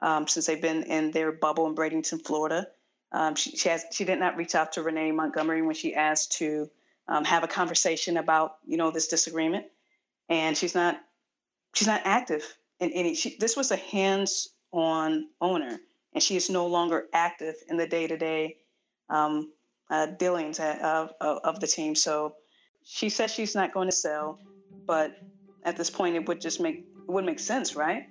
um, 0.00 0.26
since 0.26 0.46
they've 0.46 0.60
been 0.60 0.82
in 0.84 1.10
their 1.10 1.32
bubble 1.32 1.66
in 1.66 1.74
Bradenton, 1.74 2.24
Florida. 2.24 2.66
Um, 3.12 3.34
she, 3.34 3.56
she 3.56 3.68
has 3.68 3.84
she 3.92 4.04
did 4.04 4.18
not 4.18 4.36
reach 4.36 4.54
out 4.54 4.72
to 4.72 4.82
Renee 4.82 5.12
Montgomery 5.12 5.62
when 5.62 5.74
she 5.74 5.94
asked 5.94 6.32
to 6.32 6.68
um, 7.08 7.24
have 7.24 7.42
a 7.42 7.48
conversation 7.48 8.18
about 8.18 8.56
you 8.66 8.76
know 8.76 8.90
this 8.90 9.08
disagreement. 9.08 9.66
And 10.28 10.56
she's 10.56 10.74
not 10.74 11.00
she's 11.74 11.88
not 11.88 12.02
active 12.04 12.44
in 12.80 12.90
any 12.92 13.14
she, 13.14 13.36
this 13.38 13.56
was 13.56 13.70
a 13.70 13.76
hands-on 13.76 15.28
owner 15.40 15.78
and 16.12 16.22
she 16.22 16.36
is 16.36 16.50
no 16.50 16.66
longer 16.66 17.06
active 17.12 17.54
in 17.68 17.76
the 17.76 17.86
day-to-day 17.86 18.56
um, 19.10 19.52
uh, 19.90 20.06
dealings 20.06 20.58
of, 20.58 21.12
of, 21.20 21.38
of 21.44 21.60
the 21.60 21.66
team. 21.66 21.94
So 21.94 22.34
she 22.84 23.08
says 23.08 23.32
she's 23.32 23.54
not 23.54 23.72
going 23.72 23.88
to 23.88 23.96
sell 23.96 24.38
but 24.86 25.16
at 25.64 25.76
this 25.76 25.90
point 25.90 26.14
it 26.14 26.26
would 26.28 26.40
just 26.40 26.60
make 26.60 26.76
it 26.76 27.10
would 27.10 27.24
make 27.24 27.38
sense 27.38 27.74
right? 27.74 28.04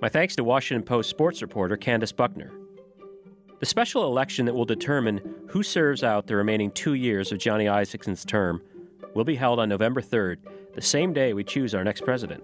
My 0.00 0.08
thanks 0.08 0.34
to 0.36 0.44
Washington 0.44 0.84
Post 0.84 1.10
sports 1.10 1.42
reporter 1.42 1.76
Candace 1.76 2.10
Buckner. 2.10 2.52
The 3.62 3.66
special 3.66 4.06
election 4.06 4.44
that 4.46 4.54
will 4.54 4.64
determine 4.64 5.20
who 5.46 5.62
serves 5.62 6.02
out 6.02 6.26
the 6.26 6.34
remaining 6.34 6.72
two 6.72 6.94
years 6.94 7.30
of 7.30 7.38
Johnny 7.38 7.66
Isakson's 7.66 8.24
term 8.24 8.60
will 9.14 9.22
be 9.22 9.36
held 9.36 9.60
on 9.60 9.68
November 9.68 10.00
3rd, 10.02 10.38
the 10.74 10.82
same 10.82 11.12
day 11.12 11.32
we 11.32 11.44
choose 11.44 11.72
our 11.72 11.84
next 11.84 12.00
president. 12.00 12.42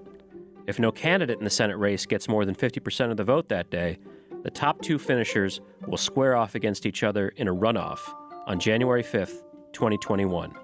If 0.68 0.78
no 0.78 0.92
candidate 0.92 1.38
in 1.38 1.42
the 1.42 1.50
Senate 1.50 1.76
race 1.76 2.06
gets 2.06 2.28
more 2.28 2.44
than 2.44 2.54
50% 2.54 3.10
of 3.10 3.16
the 3.16 3.24
vote 3.24 3.48
that 3.48 3.68
day, 3.68 3.98
the 4.44 4.50
top 4.52 4.80
two 4.80 4.96
finishers 4.96 5.60
will 5.88 5.96
square 5.96 6.36
off 6.36 6.54
against 6.54 6.86
each 6.86 7.02
other 7.02 7.30
in 7.30 7.48
a 7.48 7.52
runoff 7.52 7.98
on 8.46 8.60
January 8.60 9.02
5th, 9.02 9.42
2021. 9.72 10.54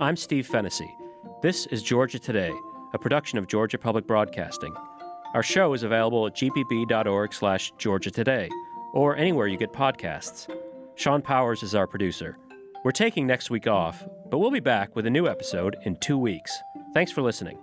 I'm 0.00 0.16
Steve 0.16 0.46
Fennessy. 0.46 0.94
This 1.40 1.64
is 1.68 1.82
Georgia 1.82 2.18
Today, 2.18 2.52
a 2.92 2.98
production 2.98 3.38
of 3.38 3.46
Georgia 3.46 3.78
Public 3.78 4.06
Broadcasting. 4.06 4.76
Our 5.32 5.42
show 5.42 5.72
is 5.72 5.82
available 5.82 6.26
at 6.26 6.36
gpb.org 6.36 7.32
slash 7.32 7.72
Georgia 7.78 8.10
Today 8.10 8.50
or 8.92 9.16
anywhere 9.16 9.46
you 9.46 9.56
get 9.56 9.72
podcasts. 9.72 10.48
Sean 10.94 11.22
Powers 11.22 11.62
is 11.62 11.74
our 11.74 11.86
producer. 11.86 12.36
We're 12.84 12.92
taking 12.92 13.26
next 13.26 13.50
week 13.50 13.66
off, 13.66 14.06
but 14.30 14.38
we'll 14.38 14.50
be 14.50 14.60
back 14.60 14.96
with 14.96 15.06
a 15.06 15.10
new 15.10 15.28
episode 15.28 15.76
in 15.84 15.96
two 15.96 16.18
weeks. 16.18 16.56
Thanks 16.94 17.12
for 17.12 17.22
listening. 17.22 17.58